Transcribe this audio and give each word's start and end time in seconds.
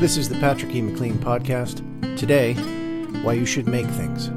This 0.00 0.16
is 0.16 0.30
the 0.30 0.40
Patrick 0.40 0.74
E. 0.74 0.80
McLean 0.80 1.18
podcast. 1.18 1.76
Today, 2.16 2.54
why 3.22 3.34
you 3.34 3.44
should 3.44 3.68
make 3.68 3.84
things. 3.84 4.30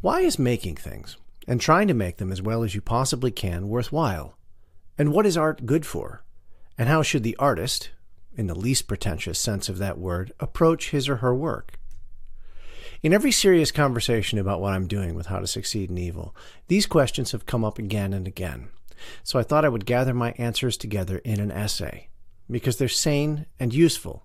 Why 0.00 0.20
is 0.20 0.38
making 0.38 0.76
things 0.76 1.16
and 1.48 1.60
trying 1.60 1.88
to 1.88 1.94
make 1.94 2.18
them 2.18 2.30
as 2.30 2.40
well 2.40 2.62
as 2.62 2.76
you 2.76 2.80
possibly 2.80 3.32
can 3.32 3.68
worthwhile? 3.68 4.38
And 4.96 5.12
what 5.12 5.26
is 5.26 5.36
art 5.36 5.66
good 5.66 5.84
for? 5.84 6.22
And 6.78 6.88
how 6.88 7.02
should 7.02 7.24
the 7.24 7.34
artist, 7.40 7.90
in 8.36 8.46
the 8.46 8.54
least 8.54 8.86
pretentious 8.86 9.40
sense 9.40 9.68
of 9.68 9.78
that 9.78 9.98
word, 9.98 10.32
approach 10.38 10.90
his 10.90 11.08
or 11.08 11.16
her 11.16 11.34
work? 11.34 11.77
In 13.00 13.12
every 13.12 13.30
serious 13.30 13.70
conversation 13.70 14.40
about 14.40 14.60
what 14.60 14.72
I'm 14.72 14.88
doing 14.88 15.14
with 15.14 15.26
How 15.26 15.38
to 15.38 15.46
Succeed 15.46 15.88
in 15.88 15.98
Evil, 15.98 16.34
these 16.66 16.84
questions 16.84 17.30
have 17.30 17.46
come 17.46 17.64
up 17.64 17.78
again 17.78 18.12
and 18.12 18.26
again. 18.26 18.70
So 19.22 19.38
I 19.38 19.44
thought 19.44 19.64
I 19.64 19.68
would 19.68 19.86
gather 19.86 20.12
my 20.12 20.32
answers 20.32 20.76
together 20.76 21.18
in 21.18 21.38
an 21.38 21.52
essay, 21.52 22.08
because 22.50 22.76
they're 22.76 22.88
sane 22.88 23.46
and 23.60 23.72
useful. 23.72 24.24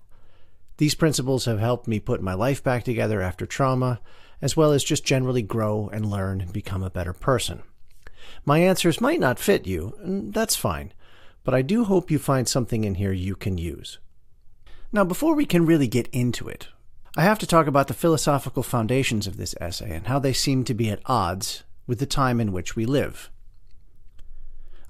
These 0.77 0.95
principles 0.95 1.45
have 1.45 1.59
helped 1.59 1.87
me 1.87 1.99
put 1.99 2.23
my 2.23 2.33
life 2.33 2.63
back 2.63 2.83
together 2.83 3.21
after 3.21 3.45
trauma, 3.45 4.01
as 4.41 4.57
well 4.57 4.71
as 4.71 4.83
just 4.83 5.05
generally 5.05 5.43
grow 5.43 5.87
and 5.93 6.09
learn 6.09 6.41
and 6.41 6.51
become 6.51 6.81
a 6.81 6.89
better 6.89 7.13
person. 7.13 7.61
My 8.43 8.57
answers 8.57 8.99
might 8.99 9.19
not 9.19 9.37
fit 9.37 9.67
you, 9.67 9.93
and 10.01 10.33
that's 10.33 10.55
fine, 10.55 10.93
but 11.43 11.53
I 11.53 11.61
do 11.61 11.83
hope 11.83 12.09
you 12.09 12.17
find 12.17 12.47
something 12.47 12.85
in 12.85 12.95
here 12.95 13.11
you 13.11 13.35
can 13.35 13.59
use. 13.59 13.99
Now, 14.91 15.03
before 15.03 15.35
we 15.35 15.45
can 15.45 15.67
really 15.67 15.87
get 15.87 16.07
into 16.07 16.47
it, 16.47 16.69
I 17.15 17.21
have 17.21 17.37
to 17.39 17.47
talk 17.47 17.67
about 17.67 17.87
the 17.87 17.93
philosophical 17.93 18.63
foundations 18.63 19.27
of 19.27 19.37
this 19.37 19.53
essay 19.61 19.95
and 19.95 20.07
how 20.07 20.17
they 20.17 20.33
seem 20.33 20.63
to 20.63 20.73
be 20.73 20.89
at 20.89 21.01
odds 21.05 21.63
with 21.85 21.99
the 21.99 22.07
time 22.07 22.39
in 22.39 22.51
which 22.51 22.75
we 22.75 22.87
live. 22.87 23.29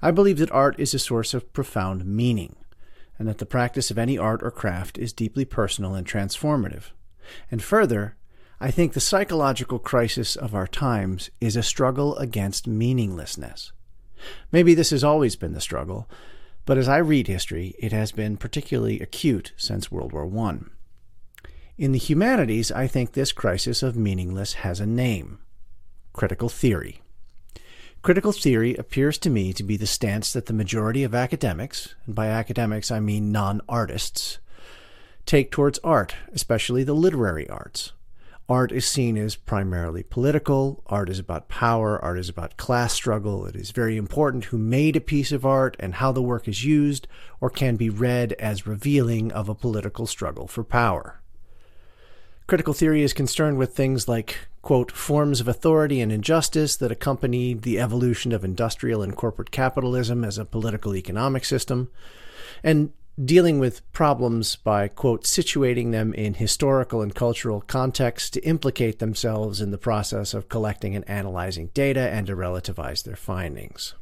I 0.00 0.10
believe 0.10 0.38
that 0.38 0.50
art 0.50 0.74
is 0.80 0.94
a 0.94 0.98
source 0.98 1.34
of 1.34 1.52
profound 1.52 2.06
meaning, 2.06 2.56
and 3.18 3.28
that 3.28 3.38
the 3.38 3.46
practice 3.46 3.90
of 3.90 3.98
any 3.98 4.16
art 4.16 4.42
or 4.42 4.50
craft 4.50 4.96
is 4.96 5.12
deeply 5.12 5.44
personal 5.44 5.94
and 5.94 6.06
transformative. 6.06 6.92
And 7.50 7.62
further, 7.62 8.16
I 8.58 8.70
think 8.70 8.94
the 8.94 9.00
psychological 9.00 9.78
crisis 9.78 10.34
of 10.34 10.54
our 10.54 10.66
times 10.66 11.28
is 11.42 11.56
a 11.56 11.62
struggle 11.62 12.16
against 12.16 12.66
meaninglessness. 12.66 13.72
Maybe 14.50 14.72
this 14.72 14.90
has 14.90 15.04
always 15.04 15.36
been 15.36 15.52
the 15.52 15.60
struggle, 15.60 16.08
but 16.64 16.78
as 16.78 16.88
I 16.88 16.98
read 16.98 17.26
history, 17.26 17.74
it 17.78 17.92
has 17.92 18.12
been 18.12 18.38
particularly 18.38 19.00
acute 19.00 19.52
since 19.58 19.92
World 19.92 20.14
War 20.14 20.26
I. 20.48 20.73
In 21.76 21.92
the 21.92 21.98
humanities, 21.98 22.70
I 22.70 22.86
think 22.86 23.12
this 23.12 23.32
crisis 23.32 23.82
of 23.82 23.96
meaningless 23.96 24.54
has 24.54 24.80
a 24.80 24.86
name 24.86 25.38
critical 26.12 26.48
theory. 26.48 27.02
Critical 28.02 28.30
theory 28.30 28.76
appears 28.76 29.18
to 29.18 29.30
me 29.30 29.52
to 29.52 29.64
be 29.64 29.76
the 29.76 29.86
stance 29.86 30.32
that 30.32 30.46
the 30.46 30.52
majority 30.52 31.02
of 31.02 31.14
academics, 31.14 31.96
and 32.06 32.14
by 32.14 32.28
academics 32.28 32.92
I 32.92 33.00
mean 33.00 33.32
non 33.32 33.60
artists, 33.68 34.38
take 35.26 35.50
towards 35.50 35.80
art, 35.80 36.14
especially 36.32 36.84
the 36.84 36.94
literary 36.94 37.48
arts 37.48 37.92
art 38.48 38.72
is 38.72 38.86
seen 38.86 39.16
as 39.16 39.36
primarily 39.36 40.02
political. 40.02 40.82
Art 40.86 41.08
is 41.08 41.18
about 41.18 41.48
power. 41.48 42.02
Art 42.02 42.18
is 42.18 42.28
about 42.28 42.56
class 42.56 42.92
struggle. 42.92 43.46
It 43.46 43.56
is 43.56 43.70
very 43.70 43.96
important 43.96 44.46
who 44.46 44.58
made 44.58 44.96
a 44.96 45.00
piece 45.00 45.32
of 45.32 45.46
art 45.46 45.76
and 45.80 45.94
how 45.94 46.12
the 46.12 46.22
work 46.22 46.46
is 46.46 46.64
used 46.64 47.08
or 47.40 47.50
can 47.50 47.76
be 47.76 47.88
read 47.88 48.32
as 48.34 48.66
revealing 48.66 49.32
of 49.32 49.48
a 49.48 49.54
political 49.54 50.06
struggle 50.06 50.46
for 50.46 50.64
power. 50.64 51.20
Critical 52.46 52.74
theory 52.74 53.02
is 53.02 53.14
concerned 53.14 53.56
with 53.56 53.74
things 53.74 54.06
like, 54.06 54.36
quote, 54.60 54.92
forms 54.92 55.40
of 55.40 55.48
authority 55.48 56.00
and 56.00 56.12
injustice 56.12 56.76
that 56.76 56.92
accompanied 56.92 57.62
the 57.62 57.80
evolution 57.80 58.32
of 58.32 58.44
industrial 58.44 59.02
and 59.02 59.16
corporate 59.16 59.50
capitalism 59.50 60.24
as 60.24 60.36
a 60.36 60.44
political 60.44 60.94
economic 60.94 61.44
system, 61.44 61.90
and 62.62 62.92
dealing 63.22 63.58
with 63.58 63.90
problems 63.92 64.56
by, 64.56 64.88
quote, 64.88 65.24
situating 65.24 65.92
them 65.92 66.12
in 66.14 66.34
historical 66.34 67.00
and 67.00 67.14
cultural 67.14 67.62
context 67.62 68.34
to 68.34 68.40
implicate 68.42 68.98
themselves 68.98 69.60
in 69.60 69.70
the 69.70 69.78
process 69.78 70.34
of 70.34 70.48
collecting 70.48 70.94
and 70.94 71.08
analyzing 71.08 71.68
data 71.74 72.10
and 72.10 72.26
to 72.26 72.36
relativize 72.36 73.04
their 73.04 73.16
findings. 73.16 73.94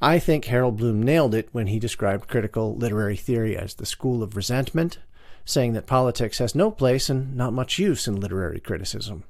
I 0.00 0.18
think 0.18 0.46
Harold 0.46 0.76
Bloom 0.76 1.02
nailed 1.02 1.34
it 1.34 1.48
when 1.52 1.66
he 1.66 1.78
described 1.78 2.28
critical 2.28 2.76
literary 2.76 3.16
theory 3.16 3.56
as 3.56 3.74
the 3.74 3.86
school 3.86 4.22
of 4.22 4.36
resentment, 4.36 4.98
saying 5.48 5.72
that 5.72 5.86
politics 5.86 6.38
has 6.38 6.54
no 6.54 6.70
place 6.70 7.08
and 7.08 7.34
not 7.34 7.52
much 7.52 7.78
use 7.78 8.06
in 8.06 8.20
literary 8.20 8.60
criticism 8.60 9.24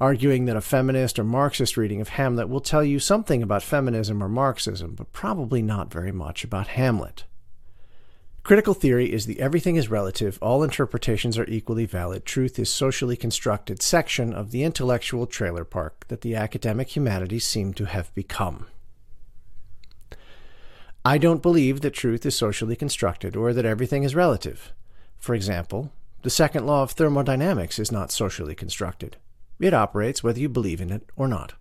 arguing 0.00 0.46
that 0.46 0.56
a 0.56 0.62
feminist 0.62 1.18
or 1.18 1.24
Marxist 1.24 1.76
reading 1.76 2.00
of 2.00 2.08
Hamlet 2.08 2.48
will 2.48 2.60
tell 2.60 2.82
you 2.82 2.98
something 2.98 3.42
about 3.42 3.62
feminism 3.62 4.22
or 4.22 4.28
Marxism, 4.28 4.94
but 4.94 5.12
probably 5.12 5.60
not 5.60 5.92
very 5.92 6.10
much 6.10 6.42
about 6.42 6.68
Hamlet. 6.68 7.24
Critical 8.42 8.72
theory 8.72 9.12
is 9.12 9.26
the 9.26 9.38
everything 9.38 9.76
is 9.76 9.90
relative, 9.90 10.38
all 10.40 10.62
interpretations 10.62 11.36
are 11.36 11.44
equally 11.44 11.84
valid, 11.84 12.24
truth 12.24 12.58
is 12.58 12.70
socially 12.70 13.14
constructed 13.14 13.82
section 13.82 14.32
of 14.32 14.50
the 14.50 14.62
intellectual 14.62 15.26
trailer 15.26 15.66
park 15.66 16.06
that 16.08 16.22
the 16.22 16.34
academic 16.34 16.96
humanities 16.96 17.44
seem 17.44 17.74
to 17.74 17.84
have 17.84 18.12
become. 18.14 18.66
I 21.04 21.18
don't 21.18 21.42
believe 21.42 21.82
that 21.82 21.90
truth 21.90 22.24
is 22.24 22.34
socially 22.34 22.76
constructed 22.76 23.36
or 23.36 23.52
that 23.52 23.66
everything 23.66 24.04
is 24.04 24.14
relative. 24.14 24.72
For 25.20 25.34
example, 25.34 25.92
the 26.22 26.30
second 26.30 26.66
law 26.66 26.82
of 26.82 26.92
thermodynamics 26.92 27.78
is 27.78 27.92
not 27.92 28.10
socially 28.10 28.54
constructed. 28.54 29.18
It 29.60 29.74
operates 29.74 30.24
whether 30.24 30.40
you 30.40 30.48
believe 30.48 30.80
in 30.80 30.90
it 30.90 31.08
or 31.14 31.28
not. 31.28 31.52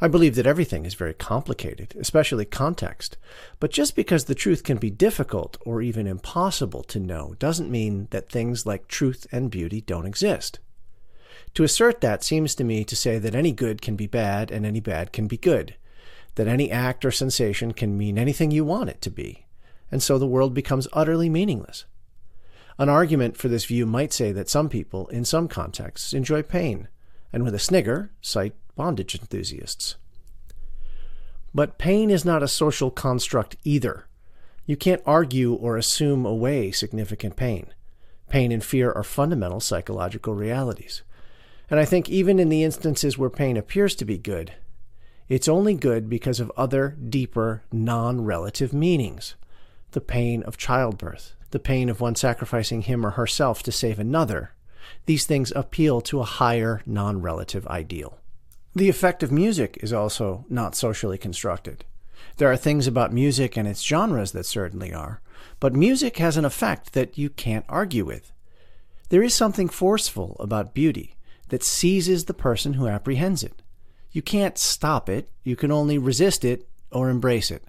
I 0.00 0.08
believe 0.08 0.34
that 0.34 0.46
everything 0.46 0.84
is 0.84 0.94
very 0.94 1.14
complicated, 1.14 1.94
especially 1.98 2.44
context. 2.44 3.16
But 3.60 3.70
just 3.70 3.96
because 3.96 4.24
the 4.24 4.34
truth 4.34 4.62
can 4.62 4.76
be 4.76 4.90
difficult 4.90 5.56
or 5.64 5.80
even 5.80 6.06
impossible 6.06 6.82
to 6.84 7.00
know 7.00 7.34
doesn't 7.38 7.70
mean 7.70 8.08
that 8.10 8.28
things 8.28 8.66
like 8.66 8.88
truth 8.88 9.26
and 9.32 9.50
beauty 9.50 9.80
don't 9.80 10.06
exist. 10.06 10.58
To 11.54 11.64
assert 11.64 12.00
that 12.00 12.24
seems 12.24 12.54
to 12.56 12.64
me 12.64 12.84
to 12.84 12.96
say 12.96 13.18
that 13.18 13.34
any 13.34 13.52
good 13.52 13.80
can 13.80 13.94
be 13.96 14.06
bad 14.06 14.50
and 14.50 14.66
any 14.66 14.80
bad 14.80 15.12
can 15.12 15.28
be 15.28 15.36
good, 15.36 15.76
that 16.34 16.48
any 16.48 16.70
act 16.70 17.04
or 17.04 17.10
sensation 17.10 17.72
can 17.72 17.96
mean 17.96 18.18
anything 18.18 18.50
you 18.50 18.64
want 18.64 18.90
it 18.90 19.00
to 19.02 19.10
be, 19.10 19.46
and 19.90 20.02
so 20.02 20.18
the 20.18 20.26
world 20.26 20.52
becomes 20.52 20.88
utterly 20.92 21.28
meaningless. 21.28 21.84
An 22.78 22.88
argument 22.88 23.36
for 23.36 23.48
this 23.48 23.64
view 23.64 23.86
might 23.86 24.12
say 24.12 24.32
that 24.32 24.48
some 24.48 24.68
people, 24.68 25.08
in 25.08 25.24
some 25.24 25.48
contexts, 25.48 26.12
enjoy 26.12 26.42
pain, 26.42 26.88
and 27.32 27.44
with 27.44 27.54
a 27.54 27.58
snigger, 27.58 28.10
cite 28.20 28.54
bondage 28.76 29.14
enthusiasts. 29.14 29.96
But 31.54 31.78
pain 31.78 32.10
is 32.10 32.24
not 32.24 32.42
a 32.42 32.48
social 32.48 32.90
construct 32.90 33.56
either. 33.64 34.06
You 34.64 34.76
can't 34.76 35.02
argue 35.04 35.54
or 35.54 35.76
assume 35.76 36.24
away 36.24 36.70
significant 36.70 37.36
pain. 37.36 37.66
Pain 38.28 38.52
and 38.52 38.64
fear 38.64 38.90
are 38.92 39.04
fundamental 39.04 39.60
psychological 39.60 40.34
realities. 40.34 41.02
And 41.68 41.78
I 41.78 41.84
think 41.84 42.08
even 42.08 42.38
in 42.38 42.48
the 42.48 42.64
instances 42.64 43.18
where 43.18 43.30
pain 43.30 43.56
appears 43.56 43.94
to 43.96 44.04
be 44.04 44.18
good, 44.18 44.54
it's 45.28 45.48
only 45.48 45.74
good 45.74 46.08
because 46.08 46.40
of 46.40 46.52
other, 46.56 46.96
deeper, 47.08 47.62
non 47.70 48.24
relative 48.24 48.72
meanings. 48.72 49.34
The 49.92 50.00
pain 50.00 50.42
of 50.42 50.56
childbirth, 50.56 51.34
the 51.52 51.58
pain 51.58 51.88
of 51.88 52.00
one 52.00 52.14
sacrificing 52.14 52.82
him 52.82 53.06
or 53.06 53.10
herself 53.10 53.62
to 53.62 53.72
save 53.72 53.98
another. 53.98 54.52
These 55.06 55.24
things 55.24 55.52
appeal 55.54 56.00
to 56.02 56.20
a 56.20 56.24
higher, 56.24 56.82
non 56.84 57.22
relative 57.22 57.66
ideal. 57.68 58.18
The 58.74 58.88
effect 58.88 59.22
of 59.22 59.30
music 59.30 59.78
is 59.82 59.92
also 59.92 60.44
not 60.48 60.74
socially 60.74 61.18
constructed. 61.18 61.84
There 62.38 62.50
are 62.50 62.56
things 62.56 62.86
about 62.86 63.12
music 63.12 63.56
and 63.56 63.68
its 63.68 63.82
genres 63.82 64.32
that 64.32 64.46
certainly 64.46 64.92
are, 64.92 65.20
but 65.60 65.74
music 65.74 66.16
has 66.16 66.36
an 66.36 66.44
effect 66.44 66.94
that 66.94 67.18
you 67.18 67.28
can't 67.28 67.66
argue 67.68 68.04
with. 68.04 68.32
There 69.10 69.22
is 69.22 69.34
something 69.34 69.68
forceful 69.68 70.36
about 70.40 70.74
beauty 70.74 71.16
that 71.50 71.62
seizes 71.62 72.24
the 72.24 72.34
person 72.34 72.74
who 72.74 72.88
apprehends 72.88 73.44
it. 73.44 73.60
You 74.10 74.22
can't 74.22 74.56
stop 74.56 75.08
it, 75.08 75.28
you 75.44 75.54
can 75.54 75.70
only 75.70 75.98
resist 75.98 76.44
it 76.44 76.66
or 76.90 77.10
embrace 77.10 77.50
it. 77.50 77.64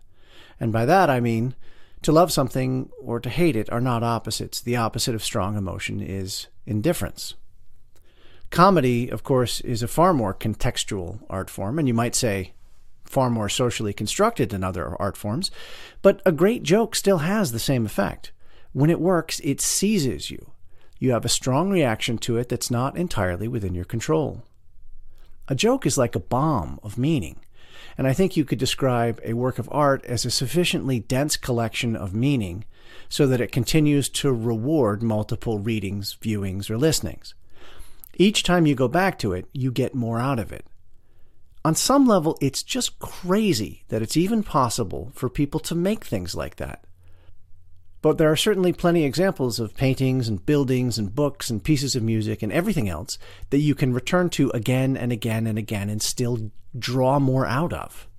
And 0.60 0.72
by 0.72 0.86
that 0.86 1.10
I 1.10 1.20
mean 1.20 1.56
to 2.04 2.12
love 2.12 2.32
something 2.32 2.90
or 3.02 3.20
to 3.20 3.30
hate 3.30 3.56
it 3.56 3.72
are 3.72 3.82
not 3.82 4.04
opposites. 4.04 4.62
The 4.62 4.76
opposite 4.76 5.16
of 5.16 5.24
strong 5.24 5.58
emotion 5.58 6.02
is 6.02 6.48
indifference. 6.66 7.36
Comedy, 8.50 9.10
of 9.10 9.24
course, 9.24 9.62
is 9.62 9.82
a 9.82 9.88
far 9.88 10.14
more 10.14 10.34
contextual 10.34 11.20
art 11.30 11.50
form, 11.50 11.80
and 11.80 11.88
you 11.88 11.94
might 11.94 12.16
say 12.16 12.54
far 13.04 13.30
more 13.30 13.50
socially 13.50 13.94
constructed 13.94 14.50
than 14.50 14.64
other 14.64 14.96
art 15.02 15.18
forms, 15.18 15.50
but 16.02 16.22
a 16.26 16.32
great 16.32 16.64
joke 16.64 16.96
still 16.96 17.20
has 17.20 17.52
the 17.52 17.60
same 17.60 17.86
effect. 17.86 18.32
When 18.72 18.90
it 18.90 19.00
works, 19.00 19.40
it 19.44 19.62
seizes 19.62 20.30
you. 20.32 20.52
You 21.00 21.12
have 21.12 21.26
a 21.26 21.30
strong 21.30 21.70
reaction 21.70 22.18
to 22.20 22.38
it 22.38 22.50
that's 22.50 22.72
not 22.72 22.98
entirely 22.98 23.48
within 23.48 23.76
your 23.76 23.86
control. 23.86 24.44
A 25.48 25.56
joke 25.56 25.86
is 25.86 25.98
like 25.98 26.16
a 26.16 26.20
bomb 26.20 26.80
of 26.82 26.98
meaning, 26.98 27.40
and 27.98 28.08
I 28.08 28.14
think 28.14 28.36
you 28.36 28.46
could 28.46 28.60
describe 28.60 29.20
a 29.24 29.34
work 29.34 29.60
of 29.60 29.70
art 29.72 30.04
as 30.06 30.26
a 30.26 30.32
sufficiently 30.32 31.00
dense 31.00 31.38
collection 31.38 31.96
of 31.96 32.14
meaning 32.14 32.66
so 33.10 33.28
that 33.28 33.42
it 33.42 33.52
continues 33.52 34.10
to 34.10 34.32
reward 34.32 35.04
multiple 35.04 35.60
readings, 35.60 36.18
viewings, 36.22 36.70
or 36.70 36.78
listenings. 36.78 37.36
Each 38.16 38.44
time 38.44 38.66
you 38.66 38.76
go 38.76 38.88
back 38.88 39.18
to 39.20 39.34
it, 39.34 39.48
you 39.54 39.72
get 39.72 39.96
more 39.96 40.20
out 40.20 40.40
of 40.40 40.52
it. 40.52 40.66
On 41.66 41.76
some 41.76 42.06
level, 42.06 42.38
it's 42.42 42.62
just 42.62 43.00
crazy 43.00 43.84
that 43.88 44.02
it's 44.02 44.18
even 44.18 44.44
possible 44.44 45.12
for 45.14 45.30
people 45.30 45.60
to 45.62 45.76
make 45.76 46.04
things 46.04 46.36
like 46.36 46.58
that. 46.58 46.84
But 48.04 48.18
there 48.18 48.30
are 48.30 48.36
certainly 48.36 48.74
plenty 48.74 49.06
examples 49.06 49.62
of 49.62 49.78
paintings 49.78 50.28
and 50.28 50.46
buildings 50.46 50.98
and 50.98 51.16
books 51.16 51.50
and 51.50 51.64
pieces 51.64 51.96
of 51.96 52.04
music 52.04 52.44
and 52.44 52.52
everything 52.52 52.90
else 52.90 53.18
that 53.50 53.60
you 53.60 53.74
can 53.74 53.94
return 53.94 54.30
to 54.32 54.50
again 54.50 54.98
and 54.98 55.14
again 55.14 55.48
and 55.48 55.58
again 55.58 55.90
and 55.90 56.02
still 56.02 56.52
draw 56.78 57.18
more 57.18 57.46
out 57.46 57.72
of. 57.72 58.10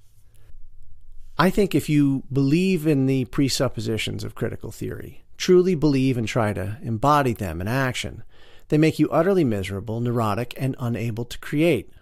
I 1.37 1.51
think 1.51 1.75
if 1.75 1.91
you 1.91 2.23
believe 2.33 2.87
in 2.87 3.05
the 3.05 3.27
presuppositions 3.27 4.25
of 4.25 4.35
critical 4.35 4.73
theory, 4.73 5.23
truly 5.37 5.75
believe 5.75 6.17
and 6.17 6.27
try 6.27 6.55
to 6.55 6.79
embody 6.83 7.35
them 7.35 7.61
in 7.61 7.69
action, 7.69 8.23
they 8.69 8.79
make 8.79 8.99
you 8.99 9.11
utterly 9.11 9.45
miserable, 9.45 10.01
neurotic, 10.01 10.55
and 10.57 10.75
unable 10.79 11.27
to 11.27 11.39
create. 11.41 11.93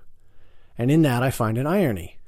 And 0.78 0.88
in 0.88 1.02
that, 1.02 1.24
I 1.24 1.32
find 1.32 1.58
an 1.58 1.66
irony. 1.66 2.20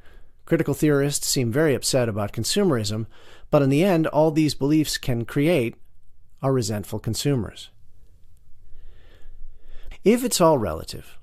Critical 0.47 0.75
theorists 0.75 1.29
seem 1.29 1.53
very 1.53 1.75
upset 1.75 2.09
about 2.09 2.33
consumerism, 2.33 3.07
but 3.55 3.63
in 3.63 3.71
the 3.71 3.85
end, 3.85 4.09
all 4.09 4.33
these 4.33 4.53
beliefs 4.53 4.99
can 4.99 5.25
create 5.25 5.77
are 6.43 6.53
resentful 6.53 6.99
consumers. 6.99 7.71
If 10.03 10.25
it's 10.25 10.41
all 10.41 10.59
relative, 10.59 11.21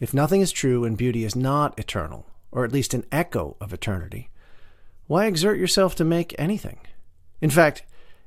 if 0.00 0.14
nothing 0.14 0.40
is 0.40 0.52
true 0.52 0.86
and 0.86 0.96
beauty 0.96 1.22
is 1.22 1.36
not 1.36 1.78
eternal, 1.78 2.30
or 2.50 2.64
at 2.64 2.72
least 2.72 2.94
an 2.94 3.04
echo 3.12 3.58
of 3.60 3.74
eternity, 3.74 4.30
why 5.06 5.26
exert 5.26 5.58
yourself 5.58 5.94
to 5.96 6.04
make 6.06 6.34
anything? 6.38 6.78
In 7.42 7.50
fact, 7.50 7.82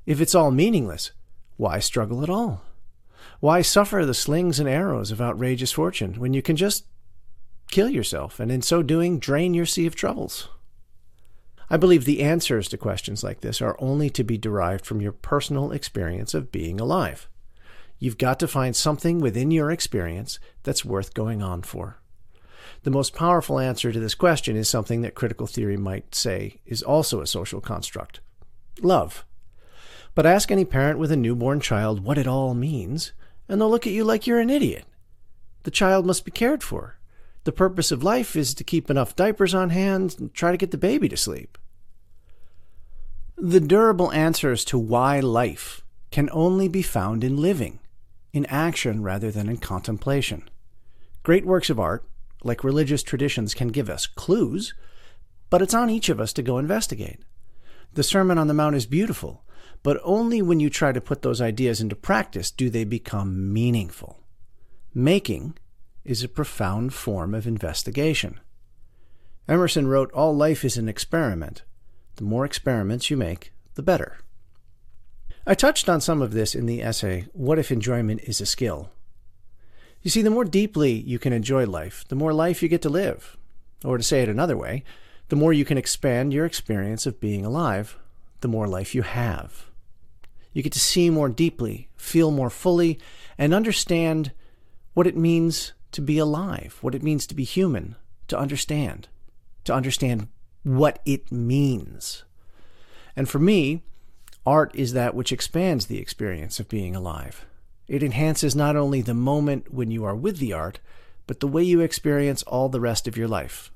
if 0.05 0.21
it's 0.21 0.35
all 0.35 0.51
meaningless, 0.51 1.11
why 1.57 1.79
struggle 1.79 2.21
at 2.21 2.29
all? 2.29 2.61
Why 3.39 3.63
suffer 3.63 4.05
the 4.05 4.13
slings 4.13 4.59
and 4.59 4.69
arrows 4.69 5.09
of 5.09 5.21
outrageous 5.21 5.71
fortune 5.71 6.19
when 6.19 6.33
you 6.33 6.43
can 6.43 6.55
just 6.55 6.85
kill 7.71 7.89
yourself 7.89 8.39
and 8.39 8.51
in 8.51 8.61
so 8.61 8.83
doing 8.83 9.17
drain 9.17 9.55
your 9.55 9.65
sea 9.65 9.87
of 9.87 9.95
troubles? 9.95 10.49
I 11.69 11.77
believe 11.77 12.05
the 12.05 12.21
answers 12.21 12.67
to 12.69 12.77
questions 12.77 13.23
like 13.23 13.41
this 13.41 13.61
are 13.61 13.77
only 13.79 14.09
to 14.11 14.23
be 14.23 14.37
derived 14.37 14.85
from 14.85 15.01
your 15.01 15.11
personal 15.11 15.71
experience 15.71 16.33
of 16.33 16.51
being 16.51 16.79
alive. 16.79 17.27
You've 17.99 18.17
got 18.17 18.39
to 18.39 18.47
find 18.47 18.75
something 18.75 19.19
within 19.19 19.51
your 19.51 19.69
experience 19.69 20.39
that's 20.63 20.85
worth 20.85 21.13
going 21.13 21.43
on 21.43 21.61
for. 21.61 21.97
The 22.83 22.91
most 22.91 23.13
powerful 23.13 23.59
answer 23.59 23.91
to 23.91 23.99
this 23.99 24.15
question 24.15 24.55
is 24.55 24.69
something 24.69 25.01
that 25.01 25.15
critical 25.15 25.47
theory 25.47 25.77
might 25.77 26.15
say 26.15 26.61
is 26.65 26.81
also 26.81 27.21
a 27.21 27.27
social 27.27 27.61
construct 27.61 28.21
love. 28.81 29.25
But 30.15 30.25
ask 30.25 30.51
any 30.51 30.65
parent 30.65 30.97
with 30.97 31.11
a 31.11 31.17
newborn 31.17 31.59
child 31.59 32.03
what 32.03 32.17
it 32.17 32.27
all 32.27 32.53
means, 32.53 33.11
and 33.47 33.59
they'll 33.59 33.69
look 33.69 33.85
at 33.85 33.93
you 33.93 34.03
like 34.03 34.25
you're 34.25 34.39
an 34.39 34.49
idiot. 34.49 34.85
The 35.63 35.71
child 35.71 36.05
must 36.05 36.25
be 36.25 36.31
cared 36.31 36.63
for. 36.63 36.98
The 37.43 37.51
purpose 37.51 37.91
of 37.91 38.03
life 38.03 38.35
is 38.35 38.53
to 38.53 38.63
keep 38.63 38.89
enough 38.89 39.15
diapers 39.15 39.53
on 39.53 39.69
hand 39.69 40.15
and 40.19 40.33
try 40.33 40.51
to 40.51 40.57
get 40.57 40.71
the 40.71 40.77
baby 40.77 41.07
to 41.09 41.17
sleep. 41.17 41.57
The 43.37 43.61
durable 43.61 44.11
answers 44.11 44.65
to 44.65 44.77
why 44.77 45.21
life 45.21 45.81
can 46.11 46.29
only 46.31 46.67
be 46.67 46.81
found 46.81 47.23
in 47.23 47.37
living, 47.37 47.79
in 48.33 48.45
action 48.47 49.01
rather 49.01 49.31
than 49.31 49.47
in 49.47 49.57
contemplation. 49.57 50.49
Great 51.23 51.45
works 51.45 51.69
of 51.69 51.79
art, 51.79 52.03
like 52.43 52.63
religious 52.63 53.03
traditions, 53.03 53.53
can 53.53 53.69
give 53.69 53.89
us 53.89 54.07
clues, 54.07 54.73
but 55.49 55.61
it's 55.61 55.73
on 55.73 55.89
each 55.89 56.09
of 56.09 56.19
us 56.19 56.33
to 56.33 56.43
go 56.43 56.57
investigate. 56.57 57.19
The 57.93 58.03
Sermon 58.03 58.37
on 58.37 58.47
the 58.47 58.53
Mount 58.53 58.75
is 58.75 58.85
beautiful, 58.85 59.43
but 59.83 59.99
only 60.03 60.41
when 60.41 60.59
you 60.59 60.69
try 60.69 60.91
to 60.91 61.01
put 61.01 61.21
those 61.21 61.41
ideas 61.41 61.81
into 61.81 61.95
practice 61.95 62.51
do 62.51 62.69
they 62.69 62.83
become 62.83 63.53
meaningful. 63.53 64.19
Making 64.93 65.57
is 66.09 66.23
a 66.23 66.27
profound 66.27 66.91
form 66.91 67.35
of 67.35 67.45
investigation. 67.45 68.39
Emerson 69.47 69.85
wrote, 69.85 70.11
All 70.11 70.35
life 70.35 70.65
is 70.65 70.75
an 70.75 70.89
experiment. 70.89 71.61
The 72.15 72.23
more 72.23 72.45
experiments 72.45 73.11
you 73.11 73.15
make, 73.15 73.53
the 73.75 73.83
better. 73.83 74.17
I 75.45 75.53
touched 75.53 75.87
on 75.87 76.01
some 76.01 76.23
of 76.23 76.33
this 76.33 76.55
in 76.55 76.65
the 76.65 76.81
essay, 76.81 77.27
What 77.33 77.59
If 77.59 77.71
Enjoyment 77.71 78.21
is 78.23 78.41
a 78.41 78.47
Skill? 78.47 78.89
You 80.01 80.09
see, 80.09 80.23
the 80.23 80.31
more 80.31 80.45
deeply 80.45 80.93
you 80.93 81.19
can 81.19 81.31
enjoy 81.31 81.67
life, 81.67 82.03
the 82.07 82.15
more 82.15 82.33
life 82.33 82.63
you 82.63 82.69
get 82.69 82.81
to 82.81 82.89
live. 82.89 83.37
Or 83.85 83.95
to 83.99 84.03
say 84.03 84.23
it 84.23 84.29
another 84.29 84.57
way, 84.57 84.83
the 85.27 85.35
more 85.35 85.53
you 85.53 85.63
can 85.63 85.77
expand 85.77 86.33
your 86.33 86.47
experience 86.47 87.05
of 87.05 87.19
being 87.19 87.45
alive, 87.45 87.99
the 88.41 88.47
more 88.47 88.67
life 88.67 88.95
you 88.95 89.03
have. 89.03 89.65
You 90.53 90.63
get 90.63 90.73
to 90.73 90.79
see 90.79 91.11
more 91.11 91.29
deeply, 91.29 91.89
feel 91.95 92.31
more 92.31 92.49
fully, 92.49 92.97
and 93.37 93.53
understand 93.53 94.31
what 94.95 95.05
it 95.05 95.15
means 95.15 95.73
to 95.91 96.01
be 96.01 96.17
alive, 96.17 96.77
what 96.81 96.95
it 96.95 97.03
means 97.03 97.25
to 97.27 97.35
be 97.35 97.43
human, 97.43 97.95
to 98.27 98.37
understand, 98.37 99.07
to 99.63 99.73
understand 99.73 100.27
what 100.63 100.99
it 101.05 101.31
means. 101.31 102.23
And 103.15 103.27
for 103.27 103.39
me, 103.39 103.83
art 104.45 104.73
is 104.75 104.93
that 104.93 105.15
which 105.15 105.31
expands 105.31 105.85
the 105.85 105.99
experience 105.99 106.59
of 106.59 106.69
being 106.69 106.95
alive. 106.95 107.45
It 107.87 108.03
enhances 108.03 108.55
not 108.55 108.75
only 108.75 109.01
the 109.01 109.13
moment 109.13 109.73
when 109.73 109.89
you 109.89 110.05
are 110.05 110.15
with 110.15 110.37
the 110.37 110.53
art, 110.53 110.79
but 111.25 111.39
the 111.39 111.47
way 111.47 111.63
you 111.63 111.81
experience 111.81 112.43
all 112.43 112.69
the 112.69 112.79
rest 112.79 113.07
of 113.07 113.17
your 113.17 113.27
life. 113.27 113.71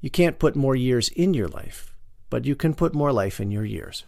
You 0.00 0.10
can't 0.10 0.38
put 0.38 0.56
more 0.56 0.76
years 0.76 1.08
in 1.10 1.34
your 1.34 1.48
life, 1.48 1.92
but 2.30 2.44
you 2.44 2.56
can 2.56 2.74
put 2.74 2.94
more 2.94 3.12
life 3.12 3.40
in 3.40 3.50
your 3.50 3.64
years. 3.64 4.04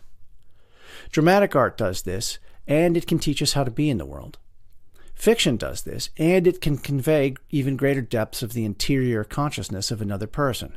Dramatic 1.11 1.55
art 1.55 1.77
does 1.77 2.03
this, 2.03 2.39
and 2.67 2.97
it 2.97 3.07
can 3.07 3.19
teach 3.19 3.43
us 3.43 3.53
how 3.53 3.65
to 3.65 3.71
be 3.71 3.91
in 3.91 3.99
the 3.99 4.07
world. 4.07 4.39
Fiction 5.15 5.57
does 5.57 5.83
this, 5.83 6.11
and 6.19 6.47
it 6.47 6.61
can 6.61 6.77
convey 6.77 7.35
even 7.51 7.77
greater 7.77 8.03
depths 8.03 8.43
of 8.43 8.53
the 8.53 8.65
interior 8.65 9.25
consciousness 9.25 9.91
of 9.91 10.03
another 10.03 10.27
person. 10.27 10.75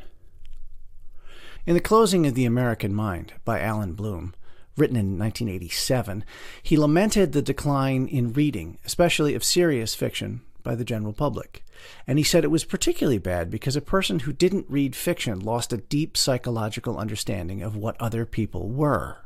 In 1.66 1.74
The 1.74 1.82
Closing 1.82 2.26
of 2.26 2.34
the 2.34 2.46
American 2.46 2.94
Mind 2.94 3.34
by 3.44 3.60
Allan 3.60 3.94
Bloom, 3.94 4.34
written 4.78 4.96
in 4.96 5.20
1987, 5.20 6.24
he 6.64 6.78
lamented 6.78 7.34
the 7.34 7.42
decline 7.42 8.08
in 8.08 8.32
reading, 8.32 8.78
especially 8.86 9.36
of 9.36 9.44
serious 9.44 9.94
fiction, 9.94 10.42
by 10.64 10.76
the 10.76 10.86
general 10.86 11.14
public. 11.14 11.66
And 12.06 12.18
he 12.18 12.24
said 12.24 12.44
it 12.44 12.52
was 12.52 12.64
particularly 12.64 13.18
bad 13.18 13.50
because 13.50 13.76
a 13.76 13.82
person 13.82 14.20
who 14.20 14.34
didn't 14.34 14.66
read 14.70 14.96
fiction 14.96 15.40
lost 15.40 15.74
a 15.74 15.78
deep 15.78 16.16
psychological 16.16 16.98
understanding 16.98 17.62
of 17.62 17.76
what 17.76 18.00
other 18.00 18.26
people 18.26 18.70
were. 18.70 19.18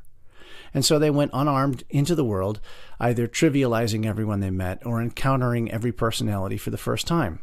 And 0.74 0.86
so 0.86 0.98
they 0.98 1.10
went 1.10 1.32
unarmed 1.34 1.84
into 1.90 2.16
the 2.16 2.24
world, 2.24 2.62
either 3.00 3.28
trivializing 3.28 4.06
everyone 4.06 4.40
they 4.40 4.50
met 4.50 4.86
or 4.86 5.02
encountering 5.02 5.72
every 5.72 5.92
personality 5.92 6.58
for 6.58 6.70
the 6.70 6.78
first 6.78 7.08
time, 7.08 7.40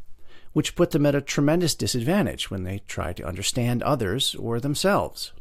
which 0.52 0.76
put 0.76 0.92
them 0.92 1.04
at 1.04 1.14
a 1.14 1.20
tremendous 1.20 1.74
disadvantage 1.74 2.50
when 2.50 2.64
they 2.64 2.80
tried 2.80 3.16
to 3.18 3.26
understand 3.26 3.82
others 3.82 4.34
or 4.34 4.60
themselves. 4.60 5.32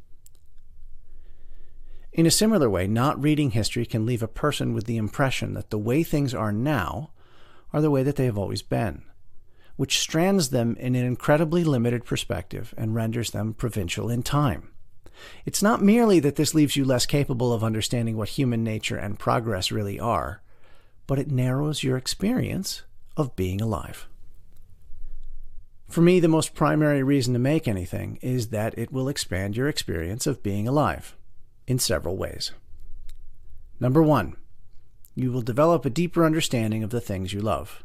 In 2.12 2.26
a 2.26 2.32
similar 2.32 2.70
way, 2.70 2.88
not 2.88 3.22
reading 3.22 3.52
history 3.52 3.86
can 3.86 4.06
leave 4.06 4.24
a 4.24 4.28
person 4.28 4.74
with 4.74 4.86
the 4.86 4.98
impression 4.98 5.54
that 5.54 5.70
the 5.70 5.78
way 5.78 6.04
things 6.04 6.34
are 6.34 6.52
now 6.52 7.12
are 7.72 7.82
the 7.82 7.92
way 7.92 8.02
that 8.04 8.16
they 8.16 8.26
have 8.26 8.40
always 8.40 8.64
been, 8.64 9.04
which 9.76 10.00
strands 10.00 10.50
them 10.50 10.76
in 10.80 10.96
an 10.96 11.06
incredibly 11.06 11.64
limited 11.64 12.06
perspective 12.06 12.74
and 12.76 12.96
renders 12.96 13.32
them 13.32 13.54
provincial 13.54 14.10
in 14.10 14.24
time. 14.24 14.72
It's 15.46 15.64
not 15.64 15.82
merely 15.82 16.20
that 16.20 16.36
this 16.36 16.54
leaves 16.54 16.76
you 16.76 16.86
less 16.86 17.06
capable 17.06 17.54
of 17.54 17.64
understanding 17.64 18.18
what 18.18 18.30
human 18.30 18.64
nature 18.64 18.98
and 18.98 19.20
progress 19.20 19.72
really 19.72 20.00
are, 20.00 20.42
but 21.06 21.20
it 21.20 21.32
narrows 21.32 21.84
your 21.84 21.98
experience 21.98 22.84
of 23.16 23.36
being 23.36 23.62
alive. 23.62 24.08
For 25.88 26.02
me, 26.02 26.20
the 26.20 26.28
most 26.28 26.54
primary 26.54 27.02
reason 27.02 27.34
to 27.34 27.40
make 27.40 27.68
anything 27.68 28.20
is 28.22 28.50
that 28.50 28.78
it 28.78 28.92
will 28.92 29.08
expand 29.08 29.56
your 29.56 29.70
experience 29.70 30.28
of 30.28 30.44
being 30.44 30.68
alive 30.68 31.16
in 31.66 31.80
several 31.80 32.18
ways. 32.18 32.52
Number 33.80 34.04
one, 34.04 34.36
you 35.16 35.32
will 35.32 35.42
develop 35.42 35.86
a 35.86 35.90
deeper 35.90 36.26
understanding 36.26 36.84
of 36.84 36.90
the 36.90 37.02
things 37.02 37.34
you 37.34 37.40
love. 37.40 37.84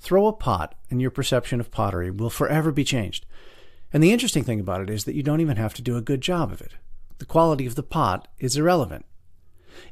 Throw 0.00 0.26
a 0.26 0.32
pot, 0.32 0.74
and 0.90 1.00
your 1.00 1.10
perception 1.10 1.60
of 1.60 1.70
pottery 1.70 2.10
will 2.10 2.30
forever 2.30 2.72
be 2.72 2.84
changed. 2.84 3.24
And 3.92 4.02
the 4.02 4.12
interesting 4.12 4.44
thing 4.44 4.60
about 4.60 4.80
it 4.80 4.90
is 4.90 5.04
that 5.04 5.14
you 5.14 5.22
don't 5.22 5.40
even 5.40 5.56
have 5.56 5.74
to 5.74 5.82
do 5.82 5.96
a 5.96 6.02
good 6.02 6.20
job 6.20 6.50
of 6.50 6.60
it. 6.60 6.72
The 7.18 7.26
quality 7.26 7.66
of 7.66 7.74
the 7.74 7.82
pot 7.82 8.28
is 8.38 8.56
irrelevant. 8.56 9.04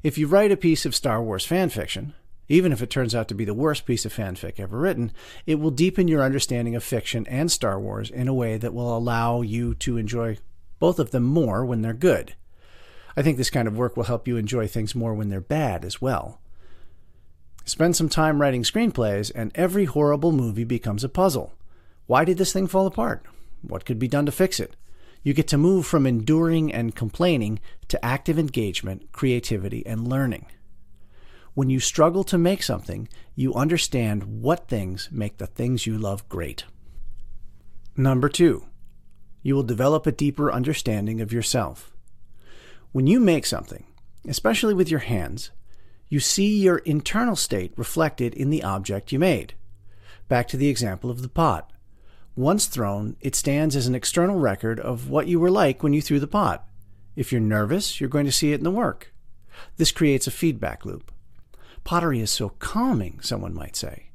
If 0.02 0.19
you 0.19 0.26
write 0.26 0.52
a 0.52 0.57
piece 0.57 0.87
of 0.87 0.95
Star 0.95 1.23
Wars 1.23 1.45
fan 1.45 1.69
fiction, 1.69 2.14
even 2.49 2.73
if 2.73 2.83
it 2.83 2.90
turns 2.90 3.14
out 3.14 3.28
to 3.28 3.35
be 3.35 3.45
the 3.45 3.54
worst 3.54 3.87
piece 3.87 4.04
of 4.04 4.12
fanfic 4.12 4.59
ever 4.59 4.78
written, 4.78 5.12
it 5.47 5.61
will 5.61 5.71
deepen 5.71 6.09
your 6.09 6.23
understanding 6.23 6.75
of 6.75 6.83
fiction 6.83 7.26
and 7.28 7.50
Star 7.50 7.78
Wars 7.78 8.11
in 8.11 8.26
a 8.26 8.35
way 8.35 8.57
that 8.57 8.75
will 8.75 8.97
allow 8.97 9.40
you 9.40 9.75
to 9.76 9.97
enjoy 9.97 10.37
both 10.80 10.99
of 10.99 11.12
them 11.12 11.23
more 11.23 11.64
when 11.64 11.83
they're 11.83 11.92
good. 11.92 12.35
I 13.16 13.23
think 13.23 13.37
this 13.37 13.50
kind 13.50 13.69
of 13.69 13.76
work 13.76 13.97
will 13.97 14.04
help 14.04 14.26
you 14.26 14.37
enjoy 14.37 14.66
things 14.66 14.95
more 14.95 15.14
when 15.14 15.28
they're 15.28 15.40
bad 15.40 15.85
as 15.85 16.02
well. 16.02 16.40
Spend 17.64 17.95
some 17.95 18.09
time 18.09 18.40
writing 18.40 18.64
screenplays, 18.64 19.30
and 19.33 19.52
every 19.54 19.85
horrible 19.85 20.33
movie 20.33 20.64
becomes 20.64 21.04
a 21.04 21.09
puzzle. 21.09 21.52
Why 22.07 22.25
did 22.25 22.38
this 22.38 22.52
thing 22.52 22.66
fall 22.66 22.87
apart? 22.87 23.25
What 23.62 23.85
could 23.85 23.99
be 23.99 24.09
done 24.09 24.26
to 24.26 24.33
fix 24.33 24.59
it? 24.61 24.76
You 25.23 25.35
get 25.35 25.49
to 25.49 25.59
move 25.59 25.87
from 25.87 26.07
enduring 26.07 26.73
and 26.73 26.95
complaining 26.95 27.61
to 27.88 28.05
active 28.05 28.38
engagement, 28.38 29.12
creativity, 29.12 29.85
and 29.87 30.09
learning. 30.09 30.47
when 31.55 31.71
you 31.71 31.81
struggle 31.81 32.25
to 32.25 32.38
make 32.38 32.62
something, 32.62 33.09
you 33.35 33.55
understand 33.55 34.43
what 34.43 34.69
things 34.69 35.09
make 35.11 35.38
the 35.38 35.47
things 35.47 35.87
you 35.87 35.99
love 35.99 36.29
great. 36.29 36.64
Number 37.97 38.29
two, 38.29 38.67
you 39.43 39.55
will 39.55 39.62
develop 39.62 40.07
a 40.07 40.12
deeper 40.12 40.52
understanding 40.52 41.21
of 41.21 41.33
yourself. 41.33 41.93
When 42.93 43.07
you 43.07 43.21
make 43.21 43.47
something, 43.47 43.85
especially 44.29 44.75
with 44.75 44.90
your 44.90 45.00
hands, 45.00 45.50
you 46.09 46.21
see 46.21 46.59
your 46.59 46.79
internal 46.79 47.37
state 47.37 47.73
reflected 47.76 48.35
in 48.35 48.50
the 48.50 48.62
object 48.62 49.12
you 49.12 49.19
made. 49.19 49.55
Back 50.29 50.49
to 50.49 50.57
the 50.57 50.69
example 50.69 51.11
of 51.11 51.23
the 51.23 51.29
pot. 51.29 51.73
Once 52.40 52.64
thrown, 52.64 53.16
it 53.20 53.35
stands 53.35 53.76
as 53.76 53.87
an 53.87 53.94
external 53.94 54.37
record 54.37 54.80
of 54.80 55.11
what 55.11 55.26
you 55.26 55.38
were 55.38 55.50
like 55.50 55.82
when 55.82 55.92
you 55.92 56.00
threw 56.00 56.18
the 56.18 56.26
pot. 56.26 56.66
If 57.14 57.30
you're 57.30 57.40
nervous, 57.40 58.00
you're 58.00 58.09
going 58.09 58.25
to 58.25 58.32
see 58.32 58.52
it 58.52 58.61
in 58.61 58.64
the 58.64 58.70
work. 58.70 59.12
This 59.76 59.92
creates 59.92 60.26
a 60.26 60.30
feedback 60.30 60.87
loop. 60.87 61.12
Pottery 61.85 62.18
is 62.18 62.30
so 62.30 62.49
calming, 62.49 63.20
someone 63.20 63.52
might 63.52 63.76
say. 63.76 64.06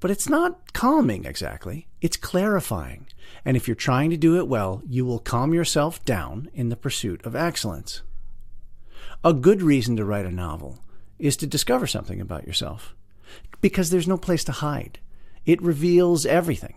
But 0.00 0.10
it's 0.10 0.28
not 0.28 0.74
calming 0.74 1.24
exactly, 1.24 1.88
it's 2.02 2.18
clarifying. 2.18 3.06
And 3.42 3.56
if 3.56 3.66
you're 3.66 3.74
trying 3.74 4.10
to 4.10 4.18
do 4.18 4.36
it 4.36 4.48
well, 4.48 4.82
you 4.86 5.06
will 5.06 5.18
calm 5.18 5.54
yourself 5.54 6.04
down 6.04 6.50
in 6.52 6.68
the 6.68 6.76
pursuit 6.76 7.24
of 7.24 7.34
excellence. 7.34 8.02
A 9.24 9.32
good 9.32 9.62
reason 9.62 9.96
to 9.96 10.04
write 10.04 10.26
a 10.26 10.30
novel 10.30 10.80
is 11.18 11.38
to 11.38 11.46
discover 11.46 11.86
something 11.86 12.20
about 12.20 12.46
yourself, 12.46 12.94
because 13.62 13.88
there's 13.88 14.06
no 14.06 14.18
place 14.18 14.44
to 14.44 14.52
hide. 14.52 14.98
It 15.46 15.62
reveals 15.62 16.26
everything. 16.26 16.74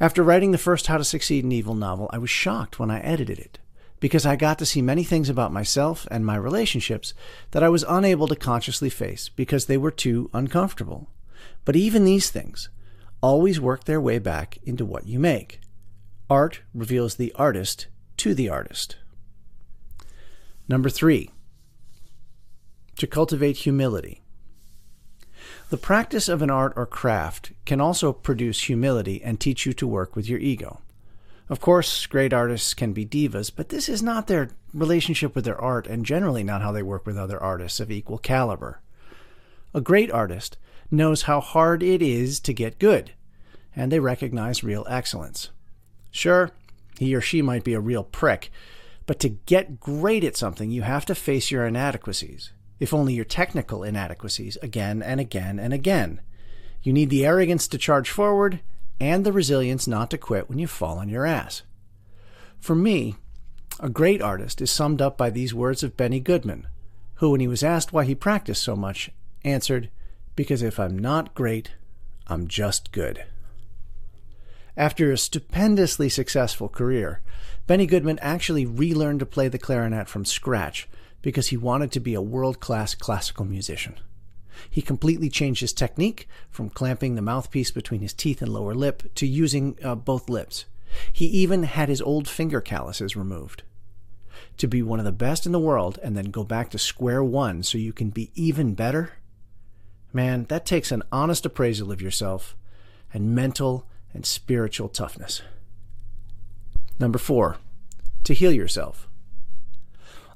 After 0.00 0.22
writing 0.22 0.52
the 0.52 0.58
first 0.58 0.86
How 0.86 0.98
to 0.98 1.04
Succeed 1.04 1.44
in 1.44 1.52
Evil 1.52 1.74
novel, 1.74 2.10
I 2.12 2.18
was 2.18 2.30
shocked 2.30 2.78
when 2.78 2.90
I 2.90 3.00
edited 3.00 3.38
it 3.38 3.58
because 4.00 4.26
I 4.26 4.36
got 4.36 4.58
to 4.58 4.66
see 4.66 4.82
many 4.82 5.04
things 5.04 5.28
about 5.28 5.52
myself 5.52 6.06
and 6.10 6.26
my 6.26 6.36
relationships 6.36 7.14
that 7.52 7.62
I 7.62 7.68
was 7.68 7.84
unable 7.88 8.26
to 8.28 8.36
consciously 8.36 8.90
face 8.90 9.28
because 9.28 9.66
they 9.66 9.78
were 9.78 9.90
too 9.90 10.30
uncomfortable. 10.34 11.08
But 11.64 11.76
even 11.76 12.04
these 12.04 12.30
things 12.30 12.68
always 13.20 13.60
work 13.60 13.84
their 13.84 14.00
way 14.00 14.18
back 14.18 14.58
into 14.64 14.84
what 14.84 15.06
you 15.06 15.18
make. 15.18 15.60
Art 16.28 16.60
reveals 16.74 17.14
the 17.14 17.32
artist 17.36 17.86
to 18.18 18.34
the 18.34 18.48
artist. 18.48 18.96
Number 20.68 20.90
three, 20.90 21.30
to 22.96 23.06
cultivate 23.06 23.58
humility. 23.58 24.23
The 25.70 25.78
practice 25.78 26.28
of 26.28 26.42
an 26.42 26.50
art 26.50 26.74
or 26.76 26.86
craft 26.86 27.52
can 27.64 27.80
also 27.80 28.12
produce 28.12 28.64
humility 28.64 29.22
and 29.24 29.40
teach 29.40 29.64
you 29.64 29.72
to 29.74 29.86
work 29.86 30.14
with 30.14 30.28
your 30.28 30.38
ego. 30.38 30.80
Of 31.48 31.60
course, 31.60 32.06
great 32.06 32.32
artists 32.32 32.74
can 32.74 32.92
be 32.92 33.06
divas, 33.06 33.50
but 33.54 33.70
this 33.70 33.88
is 33.88 34.02
not 34.02 34.26
their 34.26 34.50
relationship 34.72 35.34
with 35.34 35.44
their 35.44 35.60
art 35.60 35.86
and 35.86 36.04
generally 36.04 36.44
not 36.44 36.62
how 36.62 36.72
they 36.72 36.82
work 36.82 37.06
with 37.06 37.16
other 37.16 37.42
artists 37.42 37.80
of 37.80 37.90
equal 37.90 38.18
caliber. 38.18 38.80
A 39.72 39.80
great 39.80 40.10
artist 40.10 40.56
knows 40.90 41.22
how 41.22 41.40
hard 41.40 41.82
it 41.82 42.02
is 42.02 42.40
to 42.40 42.52
get 42.52 42.78
good, 42.78 43.12
and 43.74 43.90
they 43.90 44.00
recognize 44.00 44.62
real 44.62 44.86
excellence. 44.88 45.50
Sure, 46.10 46.50
he 46.98 47.14
or 47.14 47.20
she 47.20 47.42
might 47.42 47.64
be 47.64 47.74
a 47.74 47.80
real 47.80 48.04
prick, 48.04 48.50
but 49.06 49.18
to 49.20 49.28
get 49.30 49.80
great 49.80 50.24
at 50.24 50.36
something, 50.36 50.70
you 50.70 50.82
have 50.82 51.04
to 51.06 51.14
face 51.14 51.50
your 51.50 51.66
inadequacies, 51.66 52.52
if 52.78 52.92
only 52.92 53.14
your 53.14 53.24
technical 53.24 53.82
inadequacies, 53.82 54.58
again 54.62 55.02
and 55.02 55.20
again 55.20 55.58
and 55.58 55.72
again. 55.72 56.20
You 56.82 56.92
need 56.92 57.10
the 57.10 57.24
arrogance 57.24 57.66
to 57.68 57.78
charge 57.78 58.10
forward 58.10 58.60
and 59.00 59.24
the 59.24 59.32
resilience 59.32 59.86
not 59.86 60.10
to 60.10 60.18
quit 60.18 60.48
when 60.48 60.58
you 60.58 60.66
fall 60.66 60.98
on 60.98 61.08
your 61.08 61.26
ass. 61.26 61.62
For 62.60 62.74
me, 62.74 63.16
a 63.80 63.88
great 63.88 64.22
artist 64.22 64.60
is 64.60 64.70
summed 64.70 65.02
up 65.02 65.16
by 65.16 65.30
these 65.30 65.54
words 65.54 65.82
of 65.82 65.96
Benny 65.96 66.20
Goodman, 66.20 66.66
who, 67.16 67.30
when 67.30 67.40
he 67.40 67.48
was 67.48 67.62
asked 67.62 67.92
why 67.92 68.04
he 68.04 68.14
practiced 68.14 68.62
so 68.62 68.76
much, 68.76 69.10
answered, 69.44 69.90
Because 70.36 70.62
if 70.62 70.78
I'm 70.78 70.98
not 70.98 71.34
great, 71.34 71.72
I'm 72.26 72.48
just 72.48 72.92
good. 72.92 73.24
After 74.76 75.12
a 75.12 75.18
stupendously 75.18 76.08
successful 76.08 76.68
career, 76.68 77.20
Benny 77.66 77.86
Goodman 77.86 78.18
actually 78.20 78.66
relearned 78.66 79.20
to 79.20 79.26
play 79.26 79.48
the 79.48 79.58
clarinet 79.58 80.08
from 80.08 80.24
scratch 80.24 80.88
because 81.24 81.46
he 81.46 81.56
wanted 81.56 81.90
to 81.90 82.00
be 82.00 82.12
a 82.12 82.20
world 82.20 82.60
class 82.60 82.94
classical 82.94 83.46
musician. 83.46 83.94
He 84.68 84.82
completely 84.82 85.30
changed 85.30 85.62
his 85.62 85.72
technique 85.72 86.28
from 86.50 86.68
clamping 86.68 87.14
the 87.14 87.22
mouthpiece 87.22 87.70
between 87.70 88.02
his 88.02 88.12
teeth 88.12 88.42
and 88.42 88.52
lower 88.52 88.74
lip 88.74 89.02
to 89.14 89.26
using 89.26 89.78
uh, 89.82 89.94
both 89.94 90.28
lips. 90.28 90.66
He 91.10 91.24
even 91.24 91.62
had 91.62 91.88
his 91.88 92.02
old 92.02 92.28
finger 92.28 92.60
calluses 92.60 93.16
removed. 93.16 93.62
To 94.58 94.68
be 94.68 94.82
one 94.82 94.98
of 94.98 95.06
the 95.06 95.12
best 95.12 95.46
in 95.46 95.52
the 95.52 95.58
world 95.58 95.98
and 96.02 96.14
then 96.14 96.26
go 96.26 96.44
back 96.44 96.68
to 96.70 96.78
square 96.78 97.24
one 97.24 97.62
so 97.62 97.78
you 97.78 97.94
can 97.94 98.10
be 98.10 98.30
even 98.34 98.74
better? 98.74 99.14
Man, 100.12 100.44
that 100.50 100.66
takes 100.66 100.92
an 100.92 101.02
honest 101.10 101.46
appraisal 101.46 101.90
of 101.90 102.02
yourself 102.02 102.54
and 103.14 103.34
mental 103.34 103.86
and 104.12 104.26
spiritual 104.26 104.90
toughness. 104.90 105.40
Number 106.98 107.18
four, 107.18 107.56
to 108.24 108.34
heal 108.34 108.52
yourself. 108.52 109.08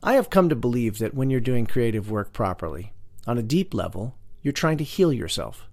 I 0.03 0.15
have 0.15 0.31
come 0.31 0.49
to 0.49 0.57
believe 0.57 0.99
that 0.99 1.15
when 1.15 1.29
you're 1.31 1.41
doing 1.41 1.67
creative 1.67 2.11
work 2.11 2.33
properly, 2.33 2.93
on 3.27 3.37
a 3.37 3.43
deep 3.43 3.75
level, 3.75 4.15
you're 4.43 4.53
trying 4.53 4.79
to 4.79 4.85
heal 4.85 5.13
yourself, 5.13 5.69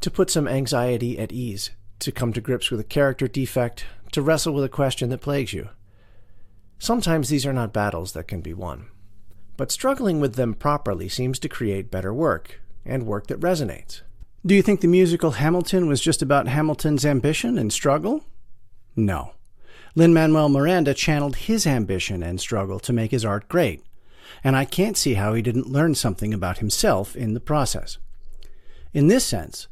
to 0.00 0.10
put 0.10 0.30
some 0.30 0.46
anxiety 0.46 1.18
at 1.18 1.32
ease, 1.32 1.70
to 1.98 2.12
come 2.12 2.32
to 2.32 2.40
grips 2.40 2.70
with 2.70 2.80
a 2.80 2.84
character 2.84 3.26
defect, 3.26 3.84
to 4.12 4.22
wrestle 4.22 4.54
with 4.54 4.64
a 4.64 4.68
question 4.68 5.10
that 5.10 5.20
plagues 5.20 5.52
you. 5.52 5.70
Sometimes 6.78 7.28
these 7.28 7.46
are 7.46 7.52
not 7.52 7.72
battles 7.72 8.12
that 8.12 8.28
can 8.28 8.40
be 8.40 8.54
won, 8.54 8.86
but 9.56 9.72
struggling 9.72 10.20
with 10.20 10.34
them 10.34 10.54
properly 10.54 11.08
seems 11.08 11.38
to 11.40 11.48
create 11.48 11.90
better 11.90 12.14
work, 12.14 12.60
and 12.84 13.06
work 13.06 13.26
that 13.26 13.40
resonates. 13.40 14.02
Do 14.46 14.54
you 14.54 14.62
think 14.62 14.82
the 14.82 14.88
musical 14.88 15.32
Hamilton 15.32 15.88
was 15.88 16.00
just 16.00 16.22
about 16.22 16.48
Hamilton's 16.48 17.06
ambition 17.06 17.58
and 17.58 17.72
struggle? 17.72 18.24
No. 18.94 19.32
Lin 19.96 20.12
Manuel 20.12 20.48
Miranda 20.48 20.92
channeled 20.92 21.36
his 21.36 21.66
ambition 21.66 22.22
and 22.22 22.40
struggle 22.40 22.80
to 22.80 22.92
make 22.92 23.12
his 23.12 23.24
art 23.24 23.48
great, 23.48 23.82
and 24.42 24.56
I 24.56 24.64
can't 24.64 24.96
see 24.96 25.14
how 25.14 25.34
he 25.34 25.42
didn't 25.42 25.70
learn 25.70 25.94
something 25.94 26.34
about 26.34 26.58
himself 26.58 27.14
in 27.14 27.34
the 27.34 27.40
process. 27.40 27.98
In 28.92 29.06
this 29.06 29.24
sense, 29.24 29.68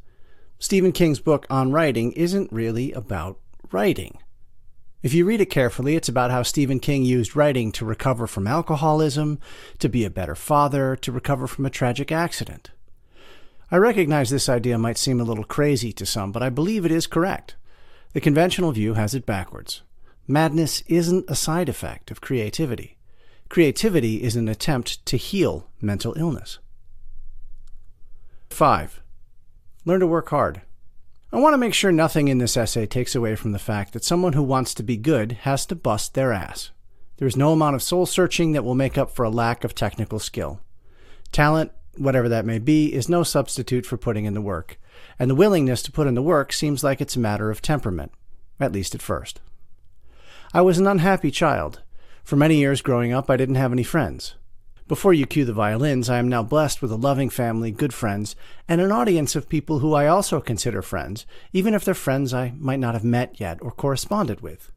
Stephen 0.59 0.93
King's 0.93 1.19
book 1.19 1.45
on 1.49 1.73
writing 1.73 2.13
isn't 2.13 2.53
really 2.53 2.93
about 2.93 3.37
writing. 3.71 4.17
If 5.01 5.13
you 5.13 5.25
read 5.25 5.41
it 5.41 5.49
carefully, 5.49 5.97
it's 5.97 6.07
about 6.07 6.31
how 6.31 6.43
Stephen 6.43 6.79
King 6.79 7.03
used 7.03 7.35
writing 7.35 7.73
to 7.73 7.83
recover 7.83 8.25
from 8.25 8.47
alcoholism, 8.47 9.39
to 9.79 9.89
be 9.89 10.05
a 10.05 10.09
better 10.09 10.35
father, 10.35 10.95
to 10.95 11.11
recover 11.11 11.47
from 11.47 11.65
a 11.65 11.69
tragic 11.69 12.09
accident. 12.09 12.71
I 13.69 13.75
recognize 13.75 14.29
this 14.29 14.47
idea 14.47 14.77
might 14.77 14.97
seem 14.97 15.19
a 15.19 15.25
little 15.25 15.43
crazy 15.43 15.91
to 15.91 16.05
some, 16.05 16.31
but 16.31 16.41
I 16.41 16.49
believe 16.49 16.85
it 16.85 16.91
is 16.93 17.07
correct. 17.07 17.57
The 18.13 18.21
conventional 18.21 18.71
view 18.71 18.93
has 18.93 19.13
it 19.13 19.25
backwards. 19.25 19.81
Madness 20.27 20.81
isn't 20.87 21.29
a 21.29 21.35
side 21.35 21.67
effect 21.67 22.09
of 22.09 22.21
creativity. 22.21 22.97
Creativity 23.49 24.23
is 24.23 24.37
an 24.37 24.47
attempt 24.47 25.05
to 25.05 25.17
heal 25.17 25.69
mental 25.81 26.13
illness. 26.17 26.59
5. 28.49 29.01
Learn 29.83 29.99
to 29.99 30.07
work 30.07 30.29
hard. 30.29 30.61
I 31.33 31.39
want 31.39 31.53
to 31.53 31.57
make 31.57 31.73
sure 31.73 31.91
nothing 31.91 32.29
in 32.29 32.37
this 32.37 32.55
essay 32.55 32.85
takes 32.85 33.15
away 33.15 33.35
from 33.35 33.51
the 33.51 33.59
fact 33.59 33.91
that 33.91 34.05
someone 34.05 34.33
who 34.33 34.43
wants 34.43 34.73
to 34.75 34.83
be 34.83 34.95
good 34.95 35.33
has 35.41 35.65
to 35.65 35.75
bust 35.75 36.13
their 36.13 36.31
ass. 36.31 36.71
There 37.17 37.27
is 37.27 37.35
no 37.35 37.51
amount 37.51 37.75
of 37.75 37.83
soul 37.83 38.05
searching 38.05 38.53
that 38.53 38.63
will 38.63 38.75
make 38.75 38.97
up 38.97 39.11
for 39.11 39.23
a 39.23 39.29
lack 39.29 39.63
of 39.63 39.75
technical 39.75 40.19
skill. 40.19 40.61
Talent, 41.33 41.71
whatever 41.97 42.29
that 42.29 42.45
may 42.45 42.59
be, 42.59 42.93
is 42.93 43.09
no 43.09 43.23
substitute 43.23 43.85
for 43.85 43.97
putting 43.97 44.23
in 44.23 44.35
the 44.35 44.41
work, 44.41 44.79
and 45.19 45.29
the 45.29 45.35
willingness 45.35 45.81
to 45.83 45.91
put 45.91 46.07
in 46.07 46.13
the 46.15 46.21
work 46.21 46.53
seems 46.53 46.83
like 46.83 47.01
it's 47.01 47.17
a 47.17 47.19
matter 47.19 47.51
of 47.51 47.61
temperament, 47.61 48.13
at 48.59 48.71
least 48.71 48.95
at 48.95 49.01
first. 49.01 49.41
I 50.55 50.61
was 50.61 50.77
an 50.77 50.85
unhappy 50.85 51.31
child, 51.31 51.81
for 52.23 52.35
many 52.35 52.57
years 52.57 52.83
growing 52.83 53.11
up, 53.11 53.27
I 53.27 53.37
didn't 53.37 53.55
have 53.55 53.71
any 53.71 53.81
friends. 53.81 54.35
Before 54.87 55.11
you 55.11 55.25
cue 55.25 55.45
the 55.45 55.53
violins, 55.53 56.11
I 56.11 56.19
am 56.19 56.29
now 56.29 56.43
blessed 56.43 56.79
with 56.79 56.91
a 56.91 56.95
loving 56.95 57.31
family, 57.31 57.71
good 57.71 57.91
friends, 57.91 58.35
and 58.67 58.79
an 58.79 58.91
audience 58.91 59.35
of 59.35 59.49
people 59.49 59.79
who 59.79 59.95
I 59.95 60.05
also 60.05 60.39
consider 60.39 60.83
friends, 60.83 61.25
even 61.53 61.73
if 61.73 61.83
they're 61.83 61.95
friends 61.95 62.35
I 62.35 62.53
might 62.59 62.79
not 62.79 62.93
have 62.93 63.03
met 63.03 63.39
yet 63.39 63.57
or 63.63 63.71
corresponded 63.71 64.41
with. 64.41 64.71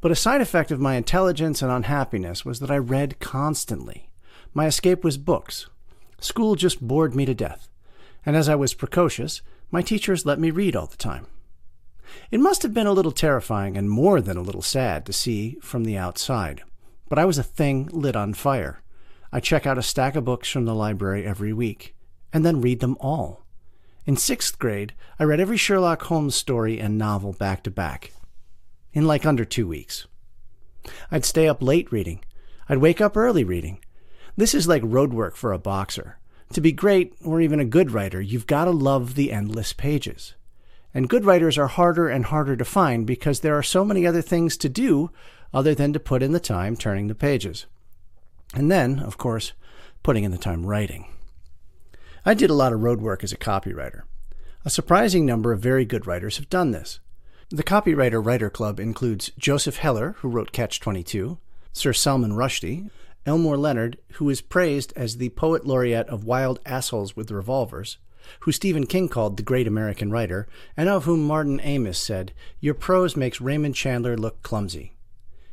But 0.00 0.12
a 0.12 0.16
side 0.16 0.40
effect 0.40 0.70
of 0.70 0.80
my 0.80 0.94
intelligence 0.94 1.60
and 1.60 1.70
unhappiness 1.70 2.42
was 2.42 2.60
that 2.60 2.70
I 2.70 2.78
read 2.78 3.20
constantly. 3.20 4.08
My 4.54 4.64
escape 4.64 5.04
was 5.04 5.18
books. 5.18 5.68
School 6.20 6.54
just 6.54 6.80
bored 6.80 7.14
me 7.14 7.26
to 7.26 7.34
death, 7.34 7.68
and 8.24 8.34
as 8.34 8.48
I 8.48 8.54
was 8.54 8.72
precocious, 8.72 9.42
my 9.70 9.82
teachers 9.82 10.24
let 10.24 10.40
me 10.40 10.50
read 10.50 10.74
all 10.74 10.86
the 10.86 10.96
time. 10.96 11.26
It 12.30 12.40
must 12.40 12.62
have 12.62 12.74
been 12.74 12.86
a 12.86 12.92
little 12.92 13.12
terrifying 13.12 13.76
and 13.76 13.88
more 13.88 14.20
than 14.20 14.36
a 14.36 14.42
little 14.42 14.62
sad 14.62 15.06
to 15.06 15.12
see 15.12 15.58
from 15.60 15.84
the 15.84 15.96
outside. 15.96 16.62
But 17.08 17.18
I 17.18 17.24
was 17.24 17.38
a 17.38 17.42
thing 17.42 17.88
lit 17.92 18.16
on 18.16 18.34
fire. 18.34 18.82
I 19.32 19.40
check 19.40 19.66
out 19.66 19.78
a 19.78 19.82
stack 19.82 20.14
of 20.14 20.24
books 20.24 20.48
from 20.48 20.64
the 20.64 20.74
library 20.74 21.24
every 21.24 21.52
week, 21.52 21.94
and 22.32 22.44
then 22.44 22.60
read 22.60 22.80
them 22.80 22.96
all. 23.00 23.44
In 24.06 24.16
sixth 24.16 24.58
grade, 24.58 24.94
I 25.18 25.24
read 25.24 25.40
every 25.40 25.56
Sherlock 25.56 26.02
Holmes 26.02 26.34
story 26.34 26.78
and 26.78 26.98
novel 26.98 27.32
back 27.32 27.62
to 27.64 27.70
back, 27.70 28.12
in 28.92 29.06
like 29.06 29.24
under 29.26 29.44
two 29.44 29.66
weeks. 29.66 30.06
I'd 31.10 31.24
stay 31.24 31.48
up 31.48 31.62
late 31.62 31.90
reading. 31.90 32.20
I'd 32.68 32.78
wake 32.78 33.00
up 33.00 33.16
early 33.16 33.44
reading. 33.44 33.80
This 34.36 34.54
is 34.54 34.68
like 34.68 34.82
road 34.84 35.12
work 35.12 35.36
for 35.36 35.52
a 35.52 35.58
boxer. 35.58 36.18
To 36.52 36.60
be 36.60 36.72
great, 36.72 37.14
or 37.24 37.40
even 37.40 37.60
a 37.60 37.64
good 37.64 37.90
writer, 37.90 38.20
you've 38.20 38.46
got 38.46 38.66
to 38.66 38.70
love 38.70 39.14
the 39.14 39.32
endless 39.32 39.72
pages. 39.72 40.34
And 40.94 41.08
good 41.08 41.24
writers 41.24 41.58
are 41.58 41.66
harder 41.66 42.08
and 42.08 42.26
harder 42.26 42.56
to 42.56 42.64
find 42.64 43.04
because 43.04 43.40
there 43.40 43.58
are 43.58 43.62
so 43.62 43.84
many 43.84 44.06
other 44.06 44.22
things 44.22 44.56
to 44.58 44.68
do 44.68 45.10
other 45.52 45.74
than 45.74 45.92
to 45.92 46.00
put 46.00 46.22
in 46.22 46.32
the 46.32 46.40
time 46.40 46.76
turning 46.76 47.08
the 47.08 47.14
pages. 47.14 47.66
And 48.54 48.70
then, 48.70 49.00
of 49.00 49.18
course, 49.18 49.52
putting 50.04 50.22
in 50.22 50.30
the 50.30 50.38
time 50.38 50.64
writing. 50.64 51.06
I 52.24 52.34
did 52.34 52.48
a 52.48 52.54
lot 52.54 52.72
of 52.72 52.80
road 52.80 53.00
work 53.00 53.24
as 53.24 53.32
a 53.32 53.36
copywriter. 53.36 54.02
A 54.64 54.70
surprising 54.70 55.26
number 55.26 55.52
of 55.52 55.60
very 55.60 55.84
good 55.84 56.06
writers 56.06 56.36
have 56.36 56.48
done 56.48 56.70
this. 56.70 57.00
The 57.50 57.62
Copywriter 57.62 58.24
Writer 58.24 58.48
Club 58.48 58.80
includes 58.80 59.30
Joseph 59.38 59.76
Heller, 59.76 60.16
who 60.18 60.28
wrote 60.28 60.52
Catch 60.52 60.80
22, 60.80 61.38
Sir 61.72 61.92
Salman 61.92 62.32
Rushdie, 62.32 62.88
Elmore 63.26 63.58
Leonard, 63.58 63.98
who 64.14 64.30
is 64.30 64.40
praised 64.40 64.92
as 64.96 65.18
the 65.18 65.28
poet 65.30 65.66
laureate 65.66 66.08
of 66.08 66.24
Wild 66.24 66.60
Assholes 66.64 67.14
with 67.14 67.30
Revolvers, 67.30 67.98
who 68.40 68.52
Stephen 68.52 68.86
King 68.86 69.08
called 69.08 69.36
the 69.36 69.42
great 69.42 69.66
American 69.66 70.10
writer, 70.10 70.46
and 70.76 70.88
of 70.88 71.04
whom 71.04 71.26
Martin 71.26 71.60
Amis 71.60 71.98
said, 71.98 72.32
Your 72.60 72.74
prose 72.74 73.16
makes 73.16 73.40
Raymond 73.40 73.74
Chandler 73.74 74.16
look 74.16 74.42
clumsy. 74.42 74.94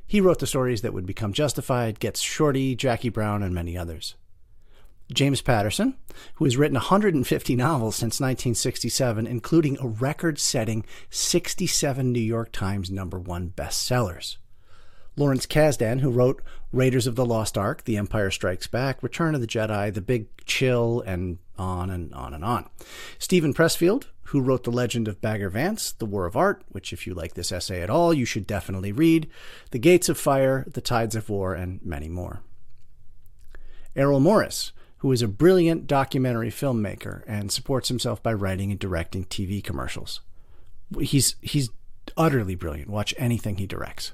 He 0.08 0.20
wrote 0.20 0.40
the 0.40 0.48
stories 0.48 0.82
that 0.82 0.94
would 0.94 1.06
become 1.06 1.34
justified, 1.34 2.00
Gets 2.00 2.20
Shorty, 2.20 2.76
Jackie 2.76 3.10
Brown, 3.10 3.42
and 3.44 3.56
many 3.56 3.78
others. 3.78 4.16
James 5.14 5.42
Patterson, 5.42 5.96
who 6.36 6.46
has 6.46 6.58
written 6.58 6.76
150 6.76 7.56
novels 7.56 7.96
since 7.96 8.20
1967, 8.20 9.28
including 9.28 9.78
a 9.80 9.88
record 9.88 10.40
setting 10.40 10.86
67 11.10 12.12
New 12.12 12.20
York 12.20 12.52
Times 12.52 12.90
number 12.90 13.20
one 13.20 13.54
bestsellers. 13.56 14.38
Lawrence 15.18 15.46
Kasdan, 15.46 16.00
who 16.00 16.10
wrote 16.10 16.42
Raiders 16.72 17.08
of 17.08 17.16
the 17.16 17.26
Lost 17.26 17.58
Ark, 17.58 17.84
The 17.84 17.98
Empire 17.98 18.32
Strikes 18.32 18.68
Back, 18.68 19.04
Return 19.04 19.36
of 19.36 19.42
the 19.42 19.48
Jedi, 19.48 19.94
The 19.94 20.02
Big 20.02 20.28
Chill, 20.46 21.02
and 21.06 21.38
on 21.62 21.90
and 21.90 22.14
on 22.14 22.34
and 22.34 22.44
on. 22.44 22.70
Steven 23.20 23.54
Pressfield, 23.54 24.06
who 24.24 24.42
wrote 24.42 24.64
The 24.64 24.72
Legend 24.72 25.08
of 25.08 25.22
Bagger 25.22 25.50
Vance, 25.50 25.92
The 25.92 26.06
War 26.06 26.26
of 26.26 26.36
Art, 26.36 26.64
which, 26.70 26.92
if 26.92 27.06
you 27.06 27.14
like 27.14 27.36
this 27.36 27.52
essay 27.52 27.82
at 27.82 27.90
all, 27.90 28.14
you 28.14 28.26
should 28.26 28.48
definitely 28.48 28.92
read, 28.92 29.30
The 29.72 29.80
Gates 29.80 30.10
of 30.10 30.18
Fire, 30.18 30.66
The 30.68 30.82
Tides 30.82 31.16
of 31.16 31.30
War, 31.30 31.54
and 31.54 31.80
many 31.84 32.10
more. 32.10 32.42
Errol 33.96 34.20
Morris, 34.20 34.72
who 34.98 35.12
is 35.12 35.22
a 35.22 35.28
brilliant 35.28 35.88
documentary 35.88 36.50
filmmaker 36.50 37.24
and 37.28 37.52
supports 37.52 37.90
himself 37.90 38.22
by 38.22 38.34
writing 38.34 38.72
and 38.72 38.80
directing 38.80 39.26
TV 39.26 39.64
commercials. 39.64 40.22
He's 41.00 41.36
he's 41.42 41.70
utterly 42.16 42.56
brilliant. 42.56 42.90
Watch 42.90 43.14
anything 43.18 43.58
he 43.58 43.66
directs. 43.66 44.14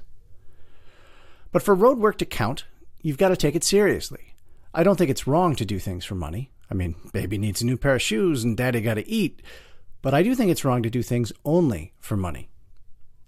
But 1.52 1.62
for 1.62 1.74
road 1.74 1.98
work 1.98 2.18
to 2.18 2.24
count, 2.24 2.64
you've 3.00 3.18
got 3.18 3.28
to 3.28 3.36
take 3.36 3.54
it 3.54 3.64
seriously. 3.64 4.34
I 4.74 4.82
don't 4.82 4.96
think 4.96 5.10
it's 5.10 5.26
wrong 5.26 5.54
to 5.56 5.64
do 5.64 5.78
things 5.78 6.04
for 6.04 6.14
money. 6.14 6.50
I 6.70 6.74
mean, 6.74 6.96
baby 7.12 7.38
needs 7.38 7.62
a 7.62 7.66
new 7.66 7.76
pair 7.76 7.94
of 7.94 8.02
shoes 8.02 8.44
and 8.44 8.56
daddy 8.56 8.80
got 8.80 8.94
to 8.94 9.08
eat. 9.08 9.42
But 10.02 10.14
I 10.14 10.22
do 10.22 10.34
think 10.34 10.50
it's 10.50 10.64
wrong 10.64 10.82
to 10.82 10.90
do 10.90 11.02
things 11.02 11.32
only 11.44 11.92
for 11.98 12.16
money. 12.16 12.48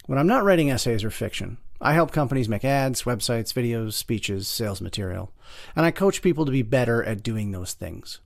When 0.06 0.18
I'm 0.18 0.26
not 0.26 0.44
writing 0.44 0.70
essays 0.70 1.04
or 1.04 1.10
fiction, 1.10 1.58
I 1.80 1.94
help 1.94 2.12
companies 2.12 2.48
make 2.48 2.64
ads, 2.64 3.04
websites, 3.04 3.52
videos, 3.52 3.94
speeches, 3.94 4.48
sales 4.48 4.80
material, 4.80 5.32
and 5.74 5.86
I 5.86 5.90
coach 5.90 6.20
people 6.20 6.44
to 6.44 6.52
be 6.52 6.62
better 6.62 7.02
at 7.02 7.22
doing 7.22 7.50
those 7.50 7.72
things. 7.72 8.20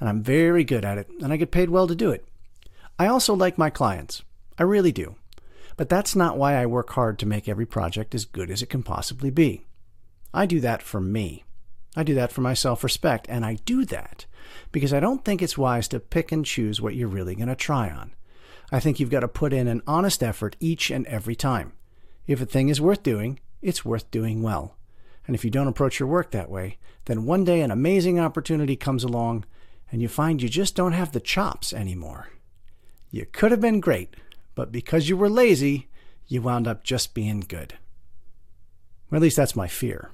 And 0.00 0.08
I'm 0.08 0.22
very 0.22 0.64
good 0.64 0.84
at 0.84 0.98
it, 0.98 1.08
and 1.20 1.32
I 1.32 1.36
get 1.36 1.52
paid 1.52 1.70
well 1.70 1.86
to 1.86 1.94
do 1.94 2.10
it. 2.10 2.26
I 2.98 3.06
also 3.06 3.34
like 3.34 3.56
my 3.56 3.70
clients. 3.70 4.22
I 4.58 4.64
really 4.64 4.92
do. 4.92 5.14
But 5.76 5.88
that's 5.88 6.16
not 6.16 6.36
why 6.36 6.54
I 6.54 6.66
work 6.66 6.90
hard 6.90 7.18
to 7.20 7.26
make 7.26 7.48
every 7.48 7.66
project 7.66 8.14
as 8.14 8.24
good 8.24 8.50
as 8.50 8.62
it 8.62 8.68
can 8.70 8.82
possibly 8.82 9.30
be. 9.30 9.64
I 10.34 10.46
do 10.46 10.60
that 10.60 10.82
for 10.82 11.00
me. 11.00 11.44
I 11.96 12.02
do 12.02 12.14
that 12.14 12.32
for 12.32 12.40
my 12.40 12.54
self 12.54 12.82
respect, 12.82 13.26
and 13.28 13.44
I 13.44 13.54
do 13.64 13.84
that 13.86 14.26
because 14.70 14.92
I 14.92 15.00
don't 15.00 15.24
think 15.24 15.42
it's 15.42 15.58
wise 15.58 15.88
to 15.88 16.00
pick 16.00 16.32
and 16.32 16.44
choose 16.44 16.80
what 16.80 16.94
you're 16.94 17.08
really 17.08 17.34
going 17.34 17.48
to 17.48 17.56
try 17.56 17.90
on. 17.90 18.12
I 18.70 18.80
think 18.80 18.98
you've 18.98 19.10
got 19.10 19.20
to 19.20 19.28
put 19.28 19.52
in 19.52 19.68
an 19.68 19.82
honest 19.86 20.22
effort 20.22 20.56
each 20.58 20.90
and 20.90 21.06
every 21.06 21.34
time. 21.34 21.72
If 22.26 22.40
a 22.40 22.46
thing 22.46 22.68
is 22.68 22.80
worth 22.80 23.02
doing, 23.02 23.40
it's 23.60 23.84
worth 23.84 24.10
doing 24.10 24.42
well. 24.42 24.76
And 25.26 25.36
if 25.36 25.44
you 25.44 25.50
don't 25.50 25.68
approach 25.68 26.00
your 26.00 26.08
work 26.08 26.30
that 26.30 26.50
way, 26.50 26.78
then 27.04 27.24
one 27.24 27.44
day 27.44 27.60
an 27.60 27.70
amazing 27.70 28.18
opportunity 28.18 28.76
comes 28.76 29.04
along 29.04 29.44
and 29.90 30.00
you 30.00 30.08
find 30.08 30.40
you 30.40 30.48
just 30.48 30.74
don't 30.74 30.92
have 30.92 31.12
the 31.12 31.20
chops 31.20 31.72
anymore. 31.72 32.30
You 33.10 33.26
could 33.30 33.50
have 33.50 33.60
been 33.60 33.80
great, 33.80 34.14
but 34.54 34.72
because 34.72 35.08
you 35.08 35.16
were 35.16 35.28
lazy, 35.28 35.88
you 36.26 36.40
wound 36.40 36.66
up 36.66 36.82
just 36.82 37.12
being 37.12 37.40
good. 37.40 37.74
Or 39.10 39.16
at 39.16 39.22
least 39.22 39.36
that's 39.36 39.54
my 39.54 39.68
fear. 39.68 40.10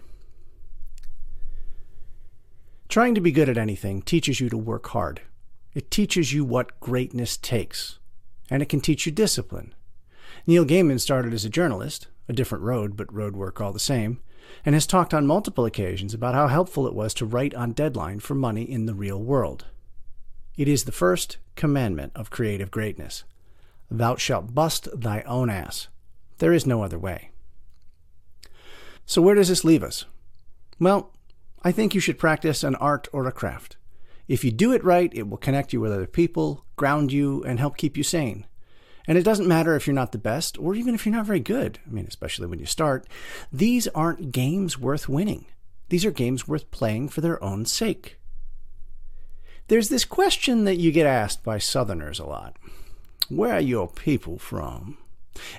Trying 2.88 3.14
to 3.16 3.20
be 3.20 3.32
good 3.32 3.50
at 3.50 3.58
anything 3.58 4.00
teaches 4.00 4.40
you 4.40 4.48
to 4.48 4.56
work 4.56 4.88
hard. 4.88 5.20
It 5.74 5.90
teaches 5.90 6.32
you 6.32 6.42
what 6.42 6.80
greatness 6.80 7.36
takes, 7.36 7.98
and 8.48 8.62
it 8.62 8.70
can 8.70 8.80
teach 8.80 9.04
you 9.04 9.12
discipline. 9.12 9.74
Neil 10.46 10.64
Gaiman 10.64 10.98
started 10.98 11.34
as 11.34 11.44
a 11.44 11.50
journalist, 11.50 12.08
a 12.30 12.32
different 12.32 12.64
road, 12.64 12.96
but 12.96 13.12
road 13.12 13.36
work 13.36 13.60
all 13.60 13.72
the 13.74 13.78
same, 13.78 14.20
and 14.64 14.74
has 14.74 14.86
talked 14.86 15.12
on 15.12 15.26
multiple 15.26 15.66
occasions 15.66 16.14
about 16.14 16.34
how 16.34 16.48
helpful 16.48 16.86
it 16.86 16.94
was 16.94 17.12
to 17.14 17.26
write 17.26 17.54
on 17.54 17.72
deadline 17.72 18.20
for 18.20 18.34
money 18.34 18.62
in 18.62 18.86
the 18.86 18.94
real 18.94 19.22
world. 19.22 19.66
It 20.56 20.66
is 20.66 20.84
the 20.84 20.92
first 20.92 21.36
commandment 21.56 22.12
of 22.14 22.30
creative 22.30 22.70
greatness 22.70 23.24
Thou 23.90 24.16
shalt 24.16 24.54
bust 24.54 24.88
thy 24.94 25.22
own 25.22 25.48
ass. 25.50 25.88
There 26.38 26.52
is 26.52 26.66
no 26.66 26.82
other 26.82 26.98
way. 26.98 27.30
So, 29.06 29.22
where 29.22 29.34
does 29.34 29.48
this 29.48 29.64
leave 29.64 29.82
us? 29.82 30.04
Well, 30.78 31.10
I 31.62 31.72
think 31.72 31.94
you 31.94 32.00
should 32.00 32.18
practice 32.18 32.62
an 32.62 32.74
art 32.76 33.08
or 33.12 33.26
a 33.26 33.32
craft. 33.32 33.76
If 34.28 34.44
you 34.44 34.50
do 34.50 34.72
it 34.72 34.84
right, 34.84 35.12
it 35.14 35.28
will 35.28 35.38
connect 35.38 35.72
you 35.72 35.80
with 35.80 35.92
other 35.92 36.06
people, 36.06 36.64
ground 36.76 37.12
you, 37.12 37.42
and 37.44 37.58
help 37.58 37.76
keep 37.76 37.96
you 37.96 38.02
sane. 38.02 38.46
And 39.06 39.16
it 39.16 39.24
doesn't 39.24 39.48
matter 39.48 39.74
if 39.74 39.86
you're 39.86 39.94
not 39.94 40.12
the 40.12 40.18
best 40.18 40.58
or 40.58 40.74
even 40.74 40.94
if 40.94 41.06
you're 41.06 41.14
not 41.14 41.24
very 41.24 41.40
good. 41.40 41.78
I 41.86 41.90
mean, 41.90 42.04
especially 42.06 42.46
when 42.46 42.58
you 42.58 42.66
start. 42.66 43.06
These 43.50 43.88
aren't 43.88 44.32
games 44.32 44.78
worth 44.78 45.08
winning. 45.08 45.46
These 45.88 46.04
are 46.04 46.10
games 46.10 46.46
worth 46.46 46.70
playing 46.70 47.08
for 47.08 47.22
their 47.22 47.42
own 47.42 47.64
sake. 47.64 48.18
There's 49.68 49.88
this 49.88 50.04
question 50.04 50.64
that 50.64 50.76
you 50.76 50.92
get 50.92 51.06
asked 51.06 51.42
by 51.42 51.58
Southerners 51.58 52.18
a 52.18 52.26
lot 52.26 52.56
Where 53.30 53.54
are 53.54 53.60
your 53.60 53.88
people 53.88 54.38
from? 54.38 54.98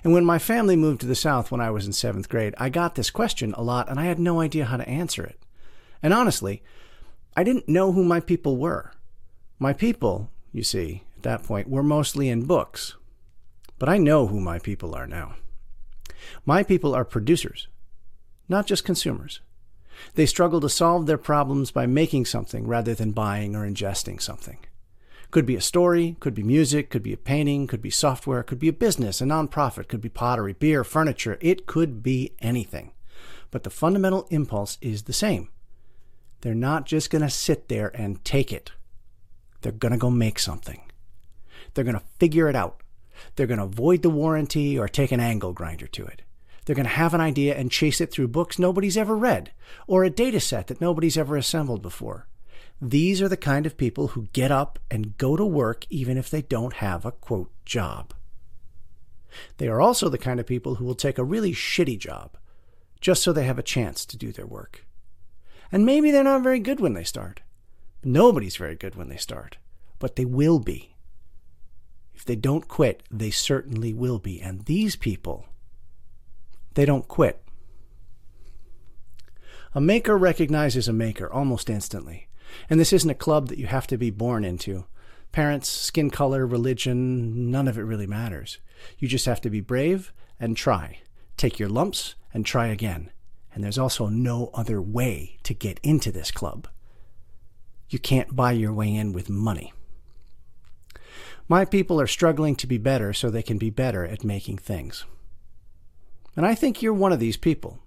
And 0.04 0.14
when 0.14 0.26
my 0.26 0.38
family 0.38 0.76
moved 0.76 1.02
to 1.02 1.08
the 1.08 1.16
South 1.16 1.52
when 1.52 1.62
I 1.62 1.72
was 1.72 1.88
in 1.88 1.94
seventh 1.94 2.30
grade, 2.30 2.54
I 2.58 2.70
got 2.70 2.96
this 2.96 3.10
question 3.10 3.54
a 3.54 3.64
lot 3.64 3.90
and 3.90 4.00
I 4.00 4.06
had 4.06 4.20
no 4.20 4.42
idea 4.42 4.66
how 4.66 4.78
to 4.78 4.88
answer 4.88 5.24
it. 5.24 5.40
And 6.02 6.14
honestly, 6.14 6.64
I 7.36 7.44
didn't 7.44 7.70
know 7.70 7.92
who 7.92 8.04
my 8.04 8.20
people 8.20 8.58
were. 8.58 8.92
My 9.60 9.74
people, 9.74 10.32
you 10.52 10.64
see, 10.64 11.04
at 11.18 11.24
that 11.24 11.44
point, 11.44 11.70
were 11.70 11.84
mostly 11.84 12.30
in 12.30 12.46
books. 12.46 12.96
But 13.78 13.90
I 13.90 13.98
know 13.98 14.28
who 14.28 14.40
my 14.40 14.60
people 14.60 14.96
are 14.96 15.08
now. 15.08 15.36
My 16.46 16.64
people 16.64 16.94
are 16.94 17.06
producers, 17.06 17.68
not 18.48 18.66
just 18.66 18.84
consumers. 18.84 19.42
They 20.16 20.26
struggle 20.26 20.62
to 20.62 20.70
solve 20.70 21.06
their 21.06 21.18
problems 21.18 21.72
by 21.72 21.86
making 21.86 22.26
something 22.26 22.68
rather 22.68 22.94
than 22.94 23.12
buying 23.12 23.56
or 23.56 23.68
ingesting 23.68 24.22
something. 24.22 24.58
Could 25.32 25.46
be 25.46 25.56
a 25.56 25.62
story, 25.62 26.16
could 26.20 26.34
be 26.34 26.42
music, 26.42 26.90
could 26.90 27.04
be 27.04 27.14
a 27.14 27.18
painting, 27.18 27.68
could 27.68 27.82
be 27.82 27.92
software, 27.92 28.42
could 28.42 28.60
be 28.60 28.70
a 28.70 28.74
business, 28.74 29.22
a 29.22 29.26
nonprofit, 29.26 29.88
could 29.88 30.02
be 30.02 30.10
pottery, 30.10 30.54
beer, 30.54 30.84
furniture. 30.84 31.38
It 31.40 31.68
could 31.68 32.02
be 32.02 32.34
anything. 32.40 32.92
But 33.52 33.64
the 33.64 33.70
fundamental 33.70 34.28
impulse 34.32 34.78
is 34.82 35.04
the 35.04 35.14
same. 35.14 35.50
They're 36.42 36.56
not 36.56 36.86
just 36.86 37.10
going 37.10 37.22
to 37.22 37.30
sit 37.30 37.68
there 37.68 37.92
and 37.94 38.24
take 38.24 38.54
it. 38.54 38.72
They're 39.62 39.72
going 39.72 39.92
to 39.92 39.98
go 39.98 40.10
make 40.10 40.40
something. 40.40 40.82
They're 41.74 41.84
going 41.84 41.98
to 42.00 42.06
figure 42.20 42.50
it 42.50 42.56
out. 42.56 42.82
They're 43.36 43.48
going 43.48 43.60
to 43.60 43.66
avoid 43.66 44.02
the 44.02 44.10
warranty 44.10 44.80
or 44.80 44.88
take 44.88 45.12
an 45.12 45.20
angle 45.20 45.54
grinder 45.54 45.88
to 45.88 46.06
it. 46.06 46.22
They're 46.66 46.76
going 46.76 46.86
to 46.86 46.92
have 46.92 47.14
an 47.14 47.22
idea 47.22 47.56
and 47.56 47.72
chase 47.72 48.00
it 48.00 48.12
through 48.12 48.30
books 48.30 48.60
nobody's 48.60 48.98
ever 48.98 49.18
read 49.18 49.52
or 49.88 50.04
a 50.04 50.10
data 50.10 50.40
set 50.40 50.68
that 50.68 50.82
nobody's 50.82 51.18
ever 51.18 51.36
assembled 51.36 51.82
before. 51.82 52.28
These 52.82 53.22
are 53.22 53.28
the 53.28 53.38
kind 53.38 53.66
of 53.66 53.76
people 53.76 54.10
who 54.10 54.30
get 54.32 54.52
up 54.52 54.80
and 54.90 55.18
go 55.18 55.36
to 55.36 55.46
work 55.46 55.86
even 55.90 56.18
if 56.18 56.30
they 56.30 56.42
don't 56.42 56.76
have 56.76 57.06
a 57.06 57.12
quote 57.12 57.52
job. 57.66 58.14
They 59.58 59.68
are 59.68 59.82
also 59.82 60.10
the 60.10 60.18
kind 60.18 60.40
of 60.40 60.46
people 60.46 60.76
who 60.76 60.86
will 60.86 60.96
take 60.96 61.18
a 61.18 61.24
really 61.24 61.54
shitty 61.54 62.00
job 62.00 62.38
just 63.02 63.24
so 63.24 63.34
they 63.34 63.46
have 63.46 63.60
a 63.60 63.64
chance 63.64 64.06
to 64.06 64.18
do 64.18 64.32
their 64.32 64.48
work. 64.48 64.86
And 65.72 65.86
maybe 65.86 66.12
they're 66.12 66.24
not 66.24 66.44
very 66.44 66.60
good 66.60 66.80
when 66.80 66.94
they 66.94 67.04
start. 67.04 67.42
Nobody's 68.04 68.58
very 68.58 68.76
good 68.76 68.96
when 68.96 69.10
they 69.10 69.18
start, 69.18 69.58
but 70.00 70.16
they 70.16 70.26
will 70.26 70.60
be. 70.60 70.96
If 72.14 72.26
they 72.26 72.36
don't 72.36 72.68
quit, 72.68 73.04
they 73.12 73.32
certainly 73.32 73.94
will 73.94 74.20
be. 74.20 74.42
And 74.42 74.66
these 74.66 74.96
people, 74.96 75.46
they 76.74 76.86
don't 76.86 77.08
quit. 77.08 77.44
A 79.74 79.82
maker 79.82 80.18
recognizes 80.18 80.88
a 80.88 80.94
maker 80.94 81.32
almost 81.32 81.70
instantly. 81.70 82.28
And 82.70 82.80
this 82.80 82.92
isn't 82.92 83.10
a 83.10 83.16
club 83.16 83.48
that 83.48 83.60
you 83.60 83.68
have 83.68 83.88
to 83.88 83.98
be 83.98 84.10
born 84.10 84.44
into. 84.44 84.86
Parents, 85.32 85.70
skin 85.70 86.10
color, 86.10 86.48
religion, 86.48 87.52
none 87.52 87.68
of 87.68 87.78
it 87.78 87.84
really 87.84 88.08
matters. 88.08 88.58
You 88.98 89.08
just 89.08 89.28
have 89.28 89.42
to 89.42 89.50
be 89.50 89.62
brave 89.62 90.12
and 90.40 90.58
try. 90.58 91.02
Take 91.38 91.60
your 91.60 91.70
lumps 91.70 92.16
and 92.34 92.46
try 92.46 92.68
again. 92.68 93.12
And 93.54 93.64
there's 93.64 93.78
also 93.78 94.08
no 94.08 94.52
other 94.54 94.82
way 94.82 95.38
to 95.44 95.54
get 95.54 95.80
into 95.84 96.12
this 96.12 96.32
club. 96.32 96.68
You 97.90 98.00
can't 98.00 98.36
buy 98.36 98.52
your 98.52 98.74
way 98.74 98.94
in 98.94 99.14
with 99.14 99.30
money. 99.30 99.74
My 101.48 101.66
people 101.66 102.00
are 102.00 102.08
struggling 102.08 102.56
to 102.58 102.68
be 102.68 102.78
better 102.78 103.12
so 103.12 103.30
they 103.30 103.42
can 103.42 103.58
be 103.58 103.72
better 103.72 104.06
at 104.06 104.24
making 104.24 104.60
things. 104.60 105.06
And 106.36 106.46
I 106.46 106.54
think 106.54 106.82
you're 106.82 106.94
one 106.94 107.12
of 107.12 107.20
these 107.20 107.38
people. 107.38 107.80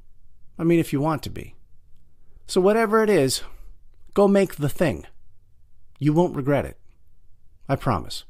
I 0.59 0.65
mean, 0.65 0.81
if 0.81 0.93
you 0.93 1.01
want 1.01 1.23
to 1.23 1.31
be. 1.31 1.55
So, 2.47 2.61
whatever 2.61 3.03
it 3.03 3.09
is, 3.09 3.43
go 4.15 4.27
make 4.27 4.57
the 4.57 4.69
thing. 4.69 5.07
You 5.99 6.13
won't 6.13 6.37
regret 6.37 6.65
it. 6.65 6.77
I 7.69 7.77
promise. 7.77 8.25